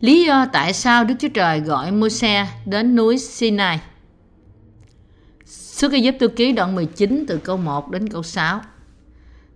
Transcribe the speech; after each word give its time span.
Lý 0.00 0.24
do 0.24 0.46
tại 0.52 0.72
sao 0.72 1.04
Đức 1.04 1.14
Chúa 1.18 1.28
Trời 1.28 1.60
gọi 1.60 1.92
Môi-se 1.92 2.46
đến 2.66 2.96
núi 2.96 3.18
Sinai? 3.18 3.80
Xuất 5.44 5.92
Ai 5.92 6.12
Cập 6.20 6.30
ký 6.36 6.52
đoạn 6.52 6.74
19 6.74 7.24
từ 7.28 7.38
câu 7.38 7.56
1 7.56 7.90
đến 7.90 8.08
câu 8.08 8.22
6. 8.22 8.60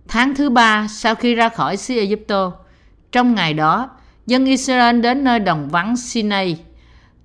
Tháng 0.07 0.35
thứ 0.35 0.49
ba 0.49 0.87
sau 0.89 1.15
khi 1.15 1.35
ra 1.35 1.49
khỏi 1.49 1.77
xứ 1.77 1.97
Ai 1.97 2.15
Cập, 2.27 2.53
trong 3.11 3.35
ngày 3.35 3.53
đó, 3.53 3.89
dân 4.27 4.45
Israel 4.45 5.01
đến 5.01 5.23
nơi 5.23 5.39
đồng 5.39 5.69
vắng 5.69 5.97
Sinai, 5.97 6.57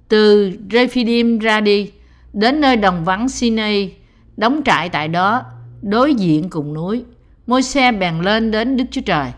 từ 0.08 0.52
Rephidim 0.72 1.38
ra 1.38 1.60
đi, 1.60 1.92
đến 2.32 2.60
nơi 2.60 2.76
đồng 2.76 3.04
vắng 3.04 3.28
Sinai, 3.28 3.94
đóng 4.36 4.62
trại 4.64 4.88
tại 4.88 5.08
đó, 5.08 5.42
đối 5.82 6.14
diện 6.14 6.50
cùng 6.50 6.74
núi. 6.74 7.04
Môi-se 7.46 7.92
bèn 7.92 8.20
lên 8.20 8.50
đến 8.50 8.76
Đức 8.76 8.84
Chúa 8.90 9.00
Trời. 9.00 9.32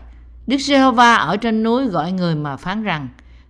Đức 0.47 0.57
Giê-hô-va 0.57 1.15
ở 1.15 1.37
trên 1.37 1.63
núi 1.63 1.85
gọi 1.85 2.11
người 2.11 2.35
mà 2.35 2.57
phán 2.57 2.83
rằng, 2.83 3.07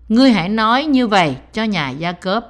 Ngươi 0.09 0.31
hãy 0.31 0.49
nói 0.49 0.85
như 0.85 1.07
vậy 1.07 1.35
cho 1.53 1.63
nhà 1.63 1.89
Gia 1.89 2.11
Cớp 2.11 2.47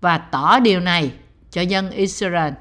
và 0.00 0.18
tỏ 0.18 0.58
điều 0.60 0.80
này 0.80 1.12
cho 1.50 1.62
dân 1.62 1.90
Israel. 1.90 2.52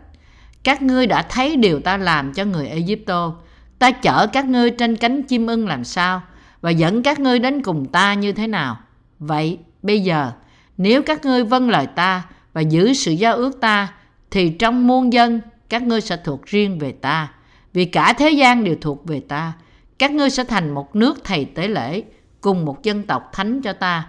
Các 0.64 0.82
ngươi 0.82 1.08
đã 1.08 1.22
thấy 1.22 1.56
điều 1.56 1.80
ta 1.80 1.98
làm 1.98 2.34
cho 2.34 2.46
người 2.46 2.68
Egypto. 2.68 3.34
Ta 3.80 3.92
chở 3.92 4.28
các 4.28 4.46
ngươi 4.46 4.72
trên 4.72 4.96
cánh 4.96 5.24
chim 5.24 5.48
ưng 5.48 5.68
làm 5.68 5.84
sao 5.84 6.22
và 6.62 6.70
dẫn 6.70 7.04
các 7.04 7.20
ngươi 7.20 7.40
đến 7.40 7.64
cùng 7.64 7.86
ta 7.86 8.14
như 8.14 8.32
thế 8.32 8.48
nào. 8.48 8.78
Vậy 9.20 9.58
bây 9.82 10.02
giờ, 10.02 10.32
nếu 10.78 11.02
các 11.02 11.26
ngươi 11.26 11.44
vâng 11.44 11.70
lời 11.70 11.88
ta 11.88 12.24
và 12.54 12.62
giữ 12.62 12.94
sự 12.94 13.12
giao 13.12 13.36
ước 13.36 13.62
ta, 13.62 13.94
thì 14.32 14.50
trong 14.50 14.88
muôn 14.88 15.14
dân, 15.14 15.42
các 15.70 15.84
ngươi 15.84 16.02
sẽ 16.02 16.18
thuộc 16.24 16.46
riêng 16.46 16.80
về 16.80 16.92
ta 16.92 17.32
vì 17.74 17.86
cả 17.86 18.14
thế 18.14 18.30
gian 18.30 18.64
đều 18.64 18.76
thuộc 18.82 19.06
về 19.06 19.20
ta 19.20 19.54
các 20.00 20.12
ngươi 20.12 20.30
sẽ 20.30 20.44
thành 20.44 20.74
một 20.74 20.96
nước 20.96 21.24
thầy 21.24 21.46
tế 21.46 21.68
lễ 21.68 22.04
cùng 22.42 22.66
một 22.66 22.84
dân 22.84 23.04
tộc 23.04 23.30
thánh 23.34 23.62
cho 23.62 23.74
ta 23.74 24.08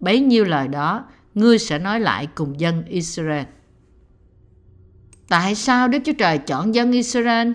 bấy 0.00 0.20
nhiêu 0.20 0.44
lời 0.44 0.68
đó 0.68 1.04
ngươi 1.34 1.58
sẽ 1.58 1.78
nói 1.78 2.00
lại 2.00 2.28
cùng 2.34 2.60
dân 2.60 2.84
Israel 2.84 3.44
tại 5.28 5.54
sao 5.54 5.88
Đức 5.88 5.98
Chúa 6.04 6.12
Trời 6.18 6.38
chọn 6.38 6.74
dân 6.74 6.92
Israel 6.92 7.52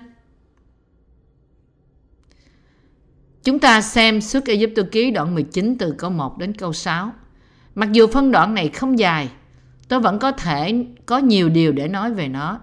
Chúng 3.43 3.59
ta 3.59 3.81
xem 3.81 4.21
suốt 4.21 4.45
Ai 4.45 4.67
Cập 4.75 4.85
ký 4.91 5.11
đoạn 5.11 5.35
19 5.35 5.75
từ 5.79 5.95
câu 5.97 6.09
1 6.09 6.37
đến 6.37 6.53
câu 6.53 6.73
6. 6.73 7.11
Mặc 7.75 7.91
dù 7.91 8.07
phân 8.07 8.31
đoạn 8.31 8.53
này 8.53 8.69
không 8.69 8.99
dài, 8.99 9.29
tôi 9.87 9.99
vẫn 9.99 10.19
có 10.19 10.31
thể 10.31 10.85
có 11.05 11.17
nhiều 11.17 11.49
điều 11.49 11.71
để 11.71 11.87
nói 11.87 12.13
về 12.13 12.27
nó. 12.27 12.59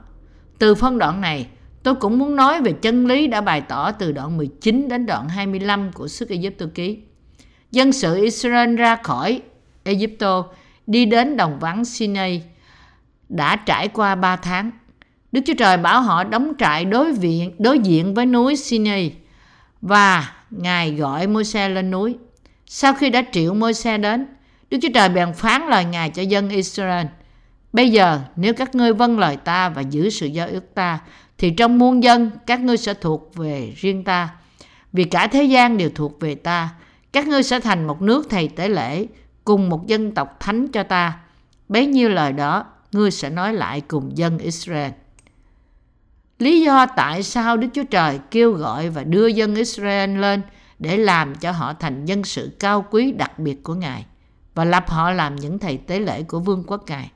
Từ 0.59 0.75
phân 0.75 0.99
đoạn 0.99 1.21
này, 1.21 1.47
tôi 1.83 1.95
cũng 1.95 2.19
muốn 2.19 2.37
nói 2.37 2.63
về 2.63 2.73
chân 2.73 3.07
lý 3.07 3.27
đã 3.27 3.41
bày 3.41 3.61
tỏ 3.61 3.93
từ 3.93 4.13
đoạn 4.13 4.37
19 4.37 4.89
đến 4.89 5.07
đoạn 5.07 5.29
25 5.29 5.93
của 5.93 6.09
sức 6.09 6.29
Ai 6.29 6.51
Cập 6.59 6.69
ký. 6.75 6.99
Dân 7.71 7.93
sự 7.93 8.23
Israel 8.23 8.77
ra 8.77 8.97
khỏi 8.97 9.43
Egypto 9.85 10.45
đi 10.87 11.05
đến 11.05 11.37
đồng 11.37 11.59
vắng 11.59 11.85
Sinai 11.85 12.43
đã 13.29 13.57
trải 13.57 13.89
qua 13.89 14.15
3 14.15 14.37
tháng. 14.37 14.71
Đức 15.33 15.41
Chúa 15.47 15.55
Trời 15.59 15.77
bảo 15.77 16.03
họ 16.03 16.25
đóng 16.25 16.53
trại 16.59 16.85
đối 16.85 17.13
diện 17.15 17.55
đối 17.59 17.79
diện 17.79 18.15
với 18.15 18.27
núi 18.27 18.57
Sinai 18.57 19.13
và 19.83 20.33
Ngài 20.51 20.95
gọi 20.95 21.27
Môi-se 21.27 21.69
lên 21.69 21.91
núi. 21.91 22.17
Sau 22.67 22.95
khi 22.95 23.11
đã 23.11 23.23
triệu 23.33 23.55
Môi-se 23.55 23.99
đến, 23.99 24.27
Đức 24.71 24.79
Chúa 24.83 24.89
Trời 24.95 25.09
bèn 25.09 25.33
phán 25.35 25.69
lời 25.69 25.85
Ngài 25.85 26.11
cho 26.11 26.23
dân 26.23 26.49
Israel. 26.49 27.07
Bây 27.73 27.91
giờ, 27.91 28.21
nếu 28.37 28.55
các 28.55 28.75
ngươi 28.75 28.93
vâng 28.93 29.19
lời 29.19 29.37
ta 29.37 29.69
và 29.69 29.83
giữ 29.83 30.11
sự 30.11 30.27
giao 30.27 30.49
ước 30.49 30.75
ta, 30.75 30.99
thì 31.39 31.51
trong 31.51 31.79
muôn 31.79 32.03
dân 32.03 32.31
các 32.47 32.61
ngươi 32.61 32.77
sẽ 32.77 32.95
thuộc 32.95 33.35
về 33.35 33.73
riêng 33.77 34.05
ta. 34.05 34.29
Vì 34.93 35.05
cả 35.05 35.27
thế 35.27 35.45
gian 35.45 35.79
đều 35.79 35.91
thuộc 35.95 36.21
về 36.21 36.35
ta. 36.35 36.69
Các 37.13 37.27
ngươi 37.27 37.43
sẽ 37.43 37.61
thành 37.61 37.87
một 37.87 38.03
nước 38.03 38.27
thầy 38.31 38.49
tế 38.49 38.69
lễ, 38.69 39.07
cùng 39.45 39.69
một 39.69 39.87
dân 39.87 40.15
tộc 40.15 40.37
thánh 40.41 40.69
cho 40.69 40.83
ta. 40.83 41.19
Bấy 41.69 41.87
nhiêu 41.87 42.09
lời 42.09 42.33
đó, 42.33 42.65
ngươi 42.93 43.11
sẽ 43.11 43.31
nói 43.31 43.55
lại 43.55 43.81
cùng 43.81 44.19
dân 44.19 44.39
Israel. 44.39 44.91
Lý 46.39 46.61
do 46.61 46.87
tại 46.97 47.23
sao 47.23 47.57
Đức 47.57 47.69
Chúa 47.73 47.85
Trời 47.85 48.21
kêu 48.31 48.53
gọi 48.53 48.91
và 48.91 49.05
đưa 49.05 49.27
dân 49.27 49.55
Israel 49.55 50.19
lên 50.19 50.43
để 50.79 50.97
làm 50.97 51.35
cho 51.35 51.53
họ 51.53 51.73
thành 51.73 52.05
dân 52.05 52.25
sự 52.25 52.57
cao 52.59 52.87
quý 52.91 53.13
đặc 53.13 53.39
biệt 53.39 53.63
của 53.63 53.75
Ngài 53.75 54.07
và 54.55 54.65
lập 54.65 54.85
họ 54.89 55.11
làm 55.11 55.37
những 55.37 55.59
thầy 55.59 55.77
tế 55.77 56.01
lễ 56.01 56.23
của 56.23 56.41
vương 56.41 56.65
quốc 56.67 56.85
Ngài. 56.89 57.11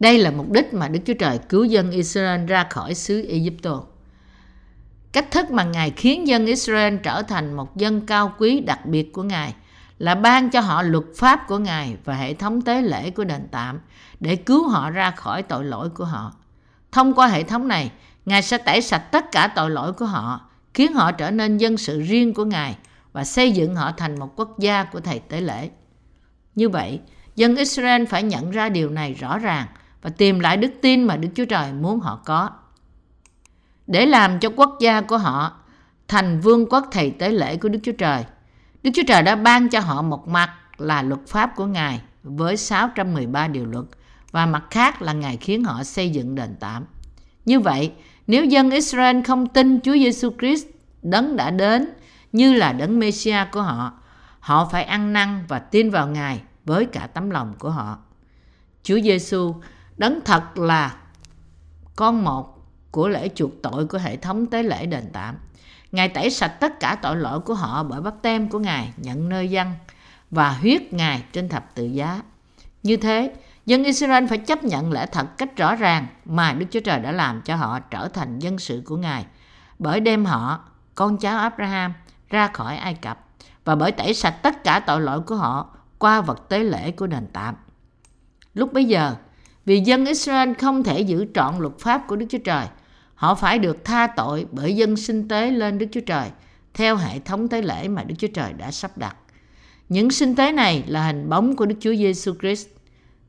Đây 0.00 0.18
là 0.18 0.30
mục 0.30 0.50
đích 0.50 0.74
mà 0.74 0.88
Đức 0.88 1.00
Chúa 1.04 1.14
Trời 1.14 1.38
cứu 1.48 1.64
dân 1.64 1.90
Israel 1.90 2.46
ra 2.46 2.66
khỏi 2.70 2.94
xứ 2.94 3.26
Egypto. 3.28 3.82
Cách 5.12 5.30
thức 5.30 5.50
mà 5.50 5.64
Ngài 5.64 5.90
khiến 5.90 6.26
dân 6.28 6.46
Israel 6.46 6.96
trở 7.02 7.22
thành 7.22 7.52
một 7.52 7.76
dân 7.76 8.06
cao 8.06 8.32
quý 8.38 8.60
đặc 8.60 8.86
biệt 8.86 9.12
của 9.12 9.22
Ngài 9.22 9.54
là 10.02 10.14
ban 10.14 10.50
cho 10.50 10.60
họ 10.60 10.82
luật 10.82 11.04
pháp 11.16 11.46
của 11.48 11.58
Ngài 11.58 11.96
và 12.04 12.14
hệ 12.14 12.34
thống 12.34 12.62
tế 12.62 12.82
lễ 12.82 13.10
của 13.10 13.24
đền 13.24 13.48
tạm 13.50 13.80
để 14.20 14.36
cứu 14.36 14.68
họ 14.68 14.90
ra 14.90 15.10
khỏi 15.10 15.42
tội 15.42 15.64
lỗi 15.64 15.90
của 15.90 16.04
họ. 16.04 16.32
Thông 16.92 17.14
qua 17.14 17.26
hệ 17.26 17.42
thống 17.42 17.68
này, 17.68 17.92
Ngài 18.24 18.42
sẽ 18.42 18.58
tẩy 18.58 18.82
sạch 18.82 18.98
tất 19.12 19.32
cả 19.32 19.52
tội 19.56 19.70
lỗi 19.70 19.92
của 19.92 20.04
họ, 20.04 20.40
khiến 20.74 20.92
họ 20.92 21.12
trở 21.12 21.30
nên 21.30 21.58
dân 21.58 21.76
sự 21.76 22.00
riêng 22.00 22.34
của 22.34 22.44
Ngài 22.44 22.76
và 23.12 23.24
xây 23.24 23.52
dựng 23.52 23.74
họ 23.74 23.92
thành 23.96 24.18
một 24.18 24.32
quốc 24.36 24.58
gia 24.58 24.84
của 24.84 25.00
thầy 25.00 25.18
tế 25.18 25.40
lễ. 25.40 25.70
Như 26.54 26.68
vậy, 26.68 27.00
dân 27.36 27.56
Israel 27.56 28.04
phải 28.04 28.22
nhận 28.22 28.50
ra 28.50 28.68
điều 28.68 28.90
này 28.90 29.14
rõ 29.14 29.38
ràng 29.38 29.66
và 30.02 30.10
tìm 30.10 30.40
lại 30.40 30.56
đức 30.56 30.72
tin 30.82 31.04
mà 31.04 31.16
Đức 31.16 31.28
Chúa 31.34 31.44
Trời 31.44 31.72
muốn 31.72 32.00
họ 32.00 32.20
có. 32.24 32.50
Để 33.86 34.06
làm 34.06 34.40
cho 34.40 34.50
quốc 34.56 34.76
gia 34.80 35.00
của 35.00 35.18
họ 35.18 35.52
thành 36.08 36.40
vương 36.40 36.68
quốc 36.68 36.88
thầy 36.92 37.10
tế 37.10 37.28
lễ 37.28 37.56
của 37.56 37.68
Đức 37.68 37.78
Chúa 37.82 37.92
Trời, 37.98 38.24
Đức 38.82 38.90
Chúa 38.94 39.02
Trời 39.06 39.22
đã 39.22 39.36
ban 39.36 39.68
cho 39.68 39.80
họ 39.80 40.02
một 40.02 40.28
mặt 40.28 40.50
là 40.78 41.02
luật 41.02 41.20
pháp 41.26 41.56
của 41.56 41.66
Ngài 41.66 42.00
với 42.22 42.56
613 42.56 43.48
điều 43.48 43.66
luật 43.66 43.84
và 44.30 44.46
mặt 44.46 44.64
khác 44.70 45.02
là 45.02 45.12
Ngài 45.12 45.36
khiến 45.36 45.64
họ 45.64 45.84
xây 45.84 46.10
dựng 46.10 46.34
đền 46.34 46.56
tạm. 46.60 46.84
Như 47.44 47.60
vậy, 47.60 47.92
nếu 48.26 48.44
dân 48.44 48.70
Israel 48.70 49.22
không 49.22 49.46
tin 49.46 49.80
Chúa 49.80 49.92
Giêsu 49.92 50.30
Christ 50.40 50.66
đấng 51.02 51.36
đã 51.36 51.50
đến 51.50 51.88
như 52.32 52.52
là 52.52 52.72
đấng 52.72 52.98
Messiah 52.98 53.48
của 53.52 53.62
họ, 53.62 53.92
họ 54.40 54.68
phải 54.72 54.84
ăn 54.84 55.12
năn 55.12 55.44
và 55.48 55.58
tin 55.58 55.90
vào 55.90 56.08
Ngài 56.08 56.42
với 56.64 56.86
cả 56.86 57.06
tấm 57.06 57.30
lòng 57.30 57.54
của 57.58 57.70
họ. 57.70 57.98
Chúa 58.82 59.00
Giêsu 59.00 59.54
đấng 59.96 60.20
thật 60.24 60.58
là 60.58 60.96
con 61.96 62.24
một 62.24 62.68
của 62.90 63.08
lễ 63.08 63.28
chuộc 63.34 63.50
tội 63.62 63.86
của 63.86 63.98
hệ 63.98 64.16
thống 64.16 64.46
tế 64.46 64.62
lễ 64.62 64.86
đền 64.86 65.04
tạm. 65.12 65.34
Ngài 65.92 66.08
tẩy 66.08 66.30
sạch 66.30 66.48
tất 66.60 66.80
cả 66.80 66.96
tội 67.02 67.16
lỗi 67.16 67.40
của 67.40 67.54
họ 67.54 67.82
bởi 67.82 68.00
bắp 68.00 68.14
tem 68.22 68.48
của 68.48 68.58
Ngài 68.58 68.92
nhận 68.96 69.28
nơi 69.28 69.48
dân 69.48 69.72
và 70.30 70.52
huyết 70.52 70.92
Ngài 70.92 71.24
trên 71.32 71.48
thập 71.48 71.74
tự 71.74 71.84
giá. 71.84 72.22
Như 72.82 72.96
thế, 72.96 73.32
dân 73.66 73.84
Israel 73.84 74.26
phải 74.26 74.38
chấp 74.38 74.64
nhận 74.64 74.92
lẽ 74.92 75.06
thật 75.06 75.38
cách 75.38 75.56
rõ 75.56 75.74
ràng 75.74 76.06
mà 76.24 76.52
Đức 76.52 76.66
Chúa 76.70 76.80
Trời 76.80 76.98
đã 76.98 77.12
làm 77.12 77.42
cho 77.42 77.56
họ 77.56 77.80
trở 77.80 78.08
thành 78.08 78.38
dân 78.38 78.58
sự 78.58 78.82
của 78.86 78.96
Ngài 78.96 79.26
bởi 79.78 80.00
đem 80.00 80.24
họ, 80.24 80.60
con 80.94 81.16
cháu 81.16 81.38
Abraham, 81.38 81.92
ra 82.30 82.46
khỏi 82.46 82.76
Ai 82.76 82.94
Cập 82.94 83.18
và 83.64 83.74
bởi 83.74 83.92
tẩy 83.92 84.14
sạch 84.14 84.34
tất 84.42 84.64
cả 84.64 84.80
tội 84.80 85.00
lỗi 85.00 85.20
của 85.20 85.34
họ 85.34 85.76
qua 85.98 86.20
vật 86.20 86.48
tế 86.48 86.58
lễ 86.58 86.90
của 86.90 87.06
đền 87.06 87.26
tạm. 87.32 87.54
Lúc 88.54 88.72
bấy 88.72 88.84
giờ, 88.84 89.14
vì 89.64 89.80
dân 89.80 90.04
Israel 90.06 90.52
không 90.54 90.82
thể 90.82 91.00
giữ 91.00 91.26
trọn 91.34 91.58
luật 91.58 91.78
pháp 91.78 92.02
của 92.06 92.16
Đức 92.16 92.26
Chúa 92.30 92.38
Trời, 92.38 92.66
họ 93.14 93.34
phải 93.34 93.58
được 93.58 93.84
tha 93.84 94.06
tội 94.06 94.46
bởi 94.50 94.76
dân 94.76 94.96
sinh 94.96 95.28
tế 95.28 95.50
lên 95.50 95.78
Đức 95.78 95.86
Chúa 95.92 96.00
Trời 96.00 96.30
theo 96.74 96.96
hệ 96.96 97.18
thống 97.18 97.48
tế 97.48 97.62
lễ 97.62 97.88
mà 97.88 98.04
Đức 98.04 98.14
Chúa 98.18 98.28
Trời 98.34 98.52
đã 98.52 98.70
sắp 98.70 98.98
đặt. 98.98 99.16
Những 99.88 100.10
sinh 100.10 100.36
tế 100.36 100.52
này 100.52 100.84
là 100.86 101.06
hình 101.06 101.28
bóng 101.28 101.56
của 101.56 101.66
Đức 101.66 101.74
Chúa 101.80 101.94
Giêsu 101.94 102.34
Christ, 102.40 102.68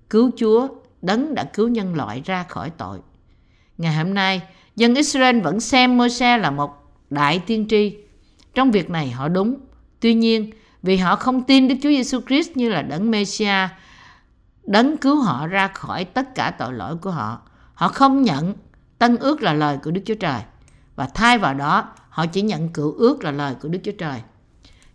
cứu 0.09 0.31
Chúa 0.37 0.67
đấng 1.01 1.35
đã 1.35 1.43
cứu 1.43 1.67
nhân 1.67 1.95
loại 1.95 2.21
ra 2.25 2.43
khỏi 2.49 2.69
tội. 2.69 2.99
Ngày 3.77 3.95
hôm 3.95 4.13
nay, 4.13 4.41
dân 4.75 4.95
Israel 4.95 5.39
vẫn 5.39 5.59
xem 5.59 5.97
Môi-se 5.97 6.37
là 6.37 6.51
một 6.51 6.71
đại 7.09 7.41
tiên 7.45 7.65
tri. 7.69 7.97
Trong 8.53 8.71
việc 8.71 8.89
này 8.89 9.11
họ 9.11 9.27
đúng. 9.27 9.55
Tuy 9.99 10.13
nhiên, 10.13 10.51
vì 10.83 10.97
họ 10.97 11.15
không 11.15 11.43
tin 11.43 11.67
Đức 11.67 11.75
Chúa 11.83 11.89
Giêsu 11.89 12.19
Christ 12.27 12.49
như 12.55 12.69
là 12.69 12.81
đấng 12.81 13.11
Messiah 13.11 13.69
đấng 14.63 14.97
cứu 14.97 15.21
họ 15.21 15.47
ra 15.47 15.67
khỏi 15.67 16.05
tất 16.05 16.35
cả 16.35 16.51
tội 16.59 16.73
lỗi 16.73 16.95
của 16.95 17.11
họ. 17.11 17.41
Họ 17.73 17.87
không 17.87 18.21
nhận 18.21 18.53
tân 19.03 19.17
ước 19.17 19.41
là 19.41 19.53
lời 19.53 19.77
của 19.83 19.91
Đức 19.91 20.01
Chúa 20.05 20.15
Trời 20.15 20.41
và 20.95 21.07
thay 21.13 21.37
vào 21.37 21.53
đó 21.53 21.93
họ 22.09 22.25
chỉ 22.25 22.41
nhận 22.41 22.69
cựu 22.69 22.93
ước 22.93 23.23
là 23.23 23.31
lời 23.31 23.55
của 23.61 23.69
Đức 23.69 23.79
Chúa 23.83 23.91
Trời. 23.91 24.21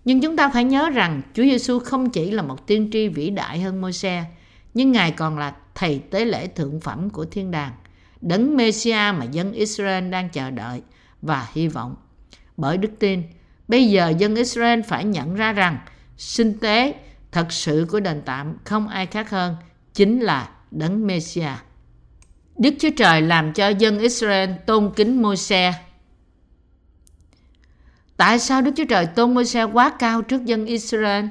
Nhưng 0.05 0.20
chúng 0.20 0.37
ta 0.37 0.49
phải 0.49 0.64
nhớ 0.64 0.90
rằng 0.90 1.22
Chúa 1.34 1.43
Giêsu 1.43 1.78
không 1.78 2.10
chỉ 2.10 2.31
là 2.31 2.43
một 2.43 2.66
tiên 2.66 2.90
tri 2.93 3.08
vĩ 3.08 3.31
đại 3.31 3.60
hơn 3.60 3.81
Môi-se, 3.81 4.25
nhưng 4.75 4.93
Ngài 4.93 5.10
còn 5.10 5.38
là 5.38 5.55
thầy 5.75 5.99
tế 6.10 6.25
lễ 6.25 6.46
thượng 6.46 6.81
phẩm 6.81 7.10
của 7.10 7.25
thiên 7.25 7.50
đàng, 7.50 7.72
đấng 8.20 8.56
Messiah 8.56 9.14
mà 9.14 9.25
dân 9.25 9.52
Israel 9.52 10.10
đang 10.10 10.28
chờ 10.28 10.50
đợi 10.50 10.82
và 11.22 11.49
hy 11.52 11.69
vọng. 11.69 11.96
Bởi 12.56 12.76
đức 12.76 12.90
tin, 12.99 13.22
bây 13.69 13.90
giờ 13.90 14.12
dân 14.19 14.34
Israel 14.34 14.81
phải 14.82 15.05
nhận 15.05 15.34
ra 15.34 15.52
rằng 15.52 15.78
sinh 16.16 16.58
tế 16.58 16.94
thật 17.32 17.52
sự 17.52 17.87
của 17.90 18.00
đền 18.00 18.22
tạm 18.25 18.56
không 18.64 18.88
ai 18.88 19.06
khác 19.06 19.31
hơn 19.31 19.56
chính 19.94 20.20
là 20.20 20.49
đấng 20.70 21.06
Messiah. 21.06 21.68
Đức 22.58 22.75
Chúa 22.78 22.90
Trời 22.96 23.22
làm 23.22 23.52
cho 23.52 23.69
dân 23.69 23.99
Israel 23.99 24.50
tôn 24.66 24.93
kính 24.96 25.22
Môi-se. 25.22 25.72
Tại 28.16 28.38
sao 28.38 28.62
Đức 28.62 28.70
Chúa 28.76 28.84
Trời 28.84 29.06
tôn 29.06 29.34
Môi-se 29.34 29.64
quá 29.64 29.93
cao 29.99 30.22
trước 30.22 30.44
dân 30.44 30.66
Israel? 30.66 31.25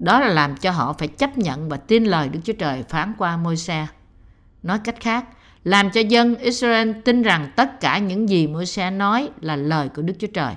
đó 0.00 0.20
là 0.20 0.28
làm 0.28 0.56
cho 0.56 0.70
họ 0.70 0.92
phải 0.92 1.08
chấp 1.08 1.38
nhận 1.38 1.68
và 1.68 1.76
tin 1.76 2.04
lời 2.04 2.28
Đức 2.28 2.40
Chúa 2.44 2.52
Trời 2.52 2.82
phán 2.88 3.14
qua 3.18 3.36
Môi-se. 3.36 3.86
Nói 4.62 4.78
cách 4.84 5.00
khác, 5.00 5.24
làm 5.64 5.90
cho 5.90 6.00
dân 6.00 6.36
Israel 6.36 6.92
tin 7.04 7.22
rằng 7.22 7.52
tất 7.56 7.80
cả 7.80 7.98
những 7.98 8.28
gì 8.28 8.46
Môi-se 8.46 8.90
nói 8.90 9.28
là 9.40 9.56
lời 9.56 9.88
của 9.88 10.02
Đức 10.02 10.14
Chúa 10.18 10.26
Trời. 10.26 10.54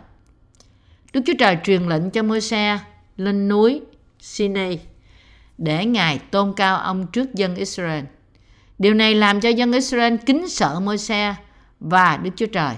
Đức 1.13 1.21
Chúa 1.25 1.33
Trời 1.39 1.57
truyền 1.63 1.83
lệnh 1.83 2.09
cho 2.09 2.23
Môi-se 2.23 2.79
lên 3.17 3.47
núi 3.47 3.81
Sinai 4.19 4.79
để 5.57 5.85
Ngài 5.85 6.19
tôn 6.19 6.53
cao 6.55 6.77
ông 6.77 7.07
trước 7.07 7.33
dân 7.33 7.55
Israel. 7.55 8.03
Điều 8.79 8.93
này 8.93 9.15
làm 9.15 9.39
cho 9.39 9.49
dân 9.49 9.71
Israel 9.71 10.15
kính 10.25 10.49
sợ 10.49 10.79
môi 10.79 10.97
xe 10.97 11.35
và 11.79 12.17
Đức 12.17 12.29
Chúa 12.35 12.45
Trời. 12.45 12.75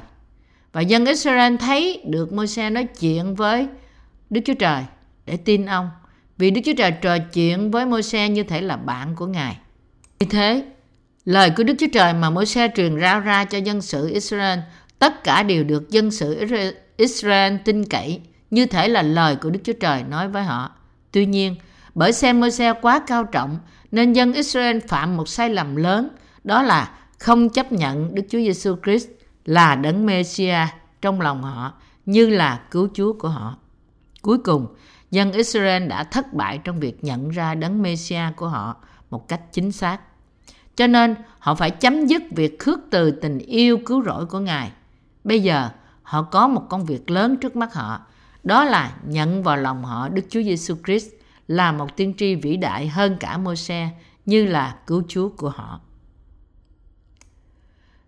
Và 0.73 0.81
dân 0.81 1.05
Israel 1.05 1.55
thấy 1.55 2.01
được 2.05 2.33
môi 2.33 2.47
xe 2.47 2.69
nói 2.69 2.87
chuyện 2.99 3.35
với 3.35 3.67
Đức 4.29 4.41
Chúa 4.45 4.53
Trời 4.53 4.83
để 5.25 5.37
tin 5.37 5.65
ông. 5.65 5.89
Vì 6.37 6.51
Đức 6.51 6.61
Chúa 6.65 6.73
Trời 6.77 6.91
trò 6.91 7.17
chuyện 7.17 7.71
với 7.71 7.85
môi 7.85 8.03
xe 8.03 8.29
như 8.29 8.43
thể 8.43 8.61
là 8.61 8.77
bạn 8.77 9.15
của 9.15 9.25
Ngài. 9.25 9.57
Như 10.19 10.27
thế, 10.29 10.65
lời 11.25 11.51
của 11.57 11.63
Đức 11.63 11.73
Chúa 11.79 11.87
Trời 11.93 12.13
mà 12.13 12.29
môi 12.29 12.45
xe 12.45 12.67
truyền 12.75 13.01
rao 13.01 13.19
ra 13.19 13.45
cho 13.45 13.57
dân 13.57 13.81
sự 13.81 14.09
Israel, 14.13 14.59
tất 14.99 15.23
cả 15.23 15.43
đều 15.43 15.63
được 15.63 15.89
dân 15.89 16.11
sự 16.11 16.45
Israel 16.97 17.55
tin 17.65 17.85
cậy 17.85 18.21
như 18.51 18.65
thể 18.65 18.87
là 18.87 19.01
lời 19.01 19.35
của 19.35 19.49
Đức 19.49 19.59
Chúa 19.63 19.73
Trời 19.73 20.03
nói 20.03 20.27
với 20.27 20.43
họ. 20.43 20.71
Tuy 21.11 21.25
nhiên, 21.25 21.55
bởi 21.95 22.13
xem 22.13 22.39
môi 22.39 22.51
xe 22.51 22.73
quá 22.73 23.01
cao 23.07 23.23
trọng 23.23 23.59
nên 23.91 24.13
dân 24.13 24.33
Israel 24.33 24.79
phạm 24.87 25.17
một 25.17 25.29
sai 25.29 25.49
lầm 25.49 25.75
lớn, 25.75 26.09
đó 26.43 26.63
là 26.63 26.91
không 27.19 27.49
chấp 27.49 27.71
nhận 27.71 28.15
Đức 28.15 28.23
Chúa 28.29 28.39
Giêsu 28.39 28.75
Christ 28.83 29.07
là 29.45 29.75
đấng 29.75 30.05
Messiah 30.05 30.69
trong 31.01 31.21
lòng 31.21 31.43
họ 31.43 31.73
như 32.05 32.29
là 32.29 32.61
cứu 32.71 32.89
Chúa 32.93 33.13
của 33.13 33.27
họ. 33.27 33.57
Cuối 34.21 34.37
cùng, 34.37 34.67
dân 35.11 35.31
Israel 35.31 35.87
đã 35.87 36.03
thất 36.03 36.33
bại 36.33 36.59
trong 36.63 36.79
việc 36.79 37.03
nhận 37.03 37.29
ra 37.29 37.55
đấng 37.55 37.81
Messiah 37.81 38.35
của 38.35 38.47
họ 38.47 38.75
một 39.09 39.27
cách 39.27 39.41
chính 39.51 39.71
xác. 39.71 39.99
Cho 40.75 40.87
nên, 40.87 41.15
họ 41.39 41.55
phải 41.55 41.71
chấm 41.71 42.05
dứt 42.05 42.23
việc 42.31 42.59
khước 42.59 42.79
từ 42.91 43.11
tình 43.11 43.37
yêu 43.37 43.77
cứu 43.85 44.03
rỗi 44.03 44.25
của 44.25 44.39
Ngài. 44.39 44.71
Bây 45.23 45.43
giờ, 45.43 45.69
họ 46.03 46.21
có 46.21 46.47
một 46.47 46.61
công 46.69 46.85
việc 46.85 47.11
lớn 47.11 47.37
trước 47.37 47.55
mắt 47.55 47.73
họ, 47.73 48.01
đó 48.43 48.63
là 48.63 48.93
nhận 49.05 49.43
vào 49.43 49.57
lòng 49.57 49.83
họ 49.83 50.09
Đức 50.09 50.21
Chúa 50.29 50.41
Giêsu 50.41 50.75
Christ 50.85 51.07
là 51.47 51.71
một 51.71 51.95
tiên 51.95 52.13
tri 52.17 52.35
vĩ 52.35 52.57
đại 52.57 52.87
hơn 52.87 53.17
cả 53.19 53.37
Môi-se 53.37 53.89
như 54.25 54.45
là 54.45 54.75
cứu 54.87 55.03
Chúa 55.07 55.29
của 55.29 55.49
họ. 55.49 55.81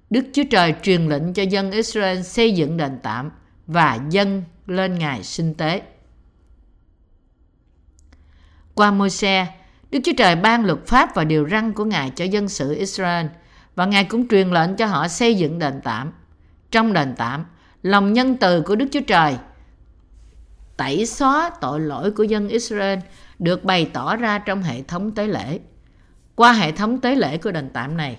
Đức 0.10 0.26
Chúa 0.34 0.44
Trời 0.52 0.76
truyền 0.84 1.08
lệnh 1.08 1.34
cho 1.34 1.44
dân 1.44 1.72
Israel 1.72 2.22
xây 2.22 2.52
dựng 2.52 2.78
đền 2.78 3.00
tạm 3.04 3.32
và 3.68 4.00
dân 4.10 4.44
lên 4.68 5.00
ngày 5.00 5.24
sinh 5.24 5.54
tế. 5.54 5.82
Qua 8.76 8.92
Môi-se, 8.92 9.48
Đức 9.92 10.00
Chúa 10.04 10.14
Trời 10.18 10.36
ban 10.36 10.66
luật 10.66 10.80
pháp 10.88 11.16
và 11.16 11.24
điều 11.24 11.50
răn 11.50 11.74
của 11.74 11.86
Ngài 11.86 12.10
cho 12.10 12.26
dân 12.26 12.50
sự 12.50 12.76
Israel 12.76 13.26
và 13.76 13.86
Ngài 13.86 14.04
cũng 14.04 14.28
truyền 14.28 14.50
lệnh 14.50 14.76
cho 14.76 14.86
họ 14.86 15.08
xây 15.08 15.36
dựng 15.36 15.60
đền 15.60 15.82
tạm. 15.84 16.12
Trong 16.72 16.94
đền 16.94 17.16
tạm, 17.18 17.46
lòng 17.82 18.14
nhân 18.14 18.38
từ 18.38 18.62
của 18.62 18.76
Đức 18.76 18.88
Chúa 18.92 19.02
Trời 19.08 19.38
tẩy 20.78 21.06
xóa 21.06 21.52
tội 21.62 21.80
lỗi 21.80 22.12
của 22.12 22.24
dân 22.24 22.48
Israel 22.48 23.00
được 23.40 23.64
bày 23.64 23.90
tỏ 23.94 24.16
ra 24.16 24.40
trong 24.40 24.64
hệ 24.64 24.82
thống 24.82 25.16
tế 25.16 25.28
lễ. 25.28 25.60
Qua 26.36 26.54
hệ 26.54 26.72
thống 26.72 27.02
tế 27.02 27.16
lễ 27.16 27.38
của 27.38 27.52
đền 27.52 27.70
tạm 27.74 27.98
này, 27.98 28.18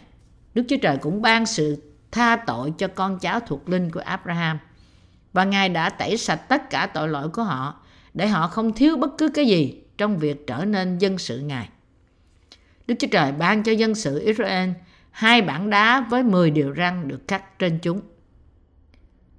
Đức 0.54 0.62
Chúa 0.68 0.76
Trời 0.82 0.96
cũng 0.96 1.22
ban 1.22 1.46
sự 1.46 1.82
tha 2.10 2.36
tội 2.36 2.72
cho 2.78 2.88
con 2.88 3.18
cháu 3.18 3.40
thuộc 3.40 3.68
linh 3.68 3.90
của 3.90 4.00
Abraham. 4.00 4.58
Và 5.32 5.44
Ngài 5.44 5.68
đã 5.68 5.90
tẩy 5.90 6.16
sạch 6.16 6.48
tất 6.48 6.70
cả 6.70 6.86
tội 6.86 7.08
lỗi 7.08 7.28
của 7.28 7.42
họ 7.42 7.80
để 8.14 8.28
họ 8.28 8.46
không 8.46 8.72
thiếu 8.72 8.96
bất 8.96 9.10
cứ 9.18 9.28
cái 9.28 9.46
gì 9.46 9.82
trong 9.98 10.18
việc 10.18 10.46
trở 10.46 10.64
nên 10.64 10.98
dân 10.98 11.18
sự 11.18 11.38
Ngài. 11.38 11.68
Đức 12.86 12.94
Chúa 12.98 13.08
Trời 13.10 13.32
ban 13.32 13.62
cho 13.62 13.72
dân 13.72 13.94
sự 13.94 14.20
Israel 14.24 14.70
hai 15.10 15.42
bản 15.42 15.70
đá 15.70 16.00
với 16.00 16.22
10 16.22 16.50
điều 16.50 16.74
răn 16.74 17.08
được 17.08 17.28
cắt 17.28 17.58
trên 17.58 17.78
chúng. 17.82 18.00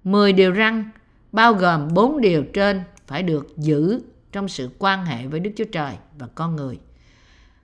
10 0.03 0.33
điều 0.33 0.55
răn 0.55 0.89
bao 1.31 1.53
gồm 1.53 1.93
4 1.93 2.21
điều 2.21 2.43
trên 2.53 2.81
phải 3.07 3.23
được 3.23 3.57
giữ 3.57 4.01
trong 4.31 4.47
sự 4.47 4.69
quan 4.79 5.05
hệ 5.05 5.27
với 5.27 5.39
Đức 5.39 5.51
Chúa 5.57 5.65
Trời 5.71 5.93
và 6.17 6.27
con 6.35 6.55
người. 6.55 6.79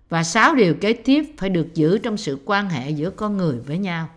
Và 0.10 0.24
sáu 0.24 0.56
điều 0.56 0.76
kế 0.76 0.94
tiếp 0.94 1.26
phải 1.38 1.50
được 1.50 1.76
giữ 1.76 1.98
trong 1.98 2.18
sự 2.18 2.40
quan 2.46 2.70
hệ 2.70 2.90
giữa 2.90 3.10
con 3.10 3.38
người 3.38 3.60
với 3.60 3.78
nhau. 3.78 4.10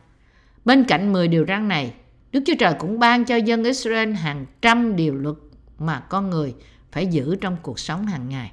Bên 0.64 0.84
cạnh 0.84 1.12
10 1.12 1.28
điều 1.28 1.44
răn 1.48 1.68
này, 1.68 1.94
Đức 2.32 2.40
Chúa 2.46 2.54
Trời 2.58 2.74
cũng 2.78 2.98
ban 2.98 3.24
cho 3.24 3.36
dân 3.36 3.64
Israel 3.64 4.12
hàng 4.12 4.46
trăm 4.62 4.96
điều 4.96 5.14
luật 5.14 5.36
mà 5.78 6.00
con 6.00 6.30
người 6.30 6.54
phải 6.92 7.06
giữ 7.06 7.36
trong 7.40 7.56
cuộc 7.62 7.78
sống 7.78 8.06
hàng 8.06 8.28
ngày. 8.28 8.52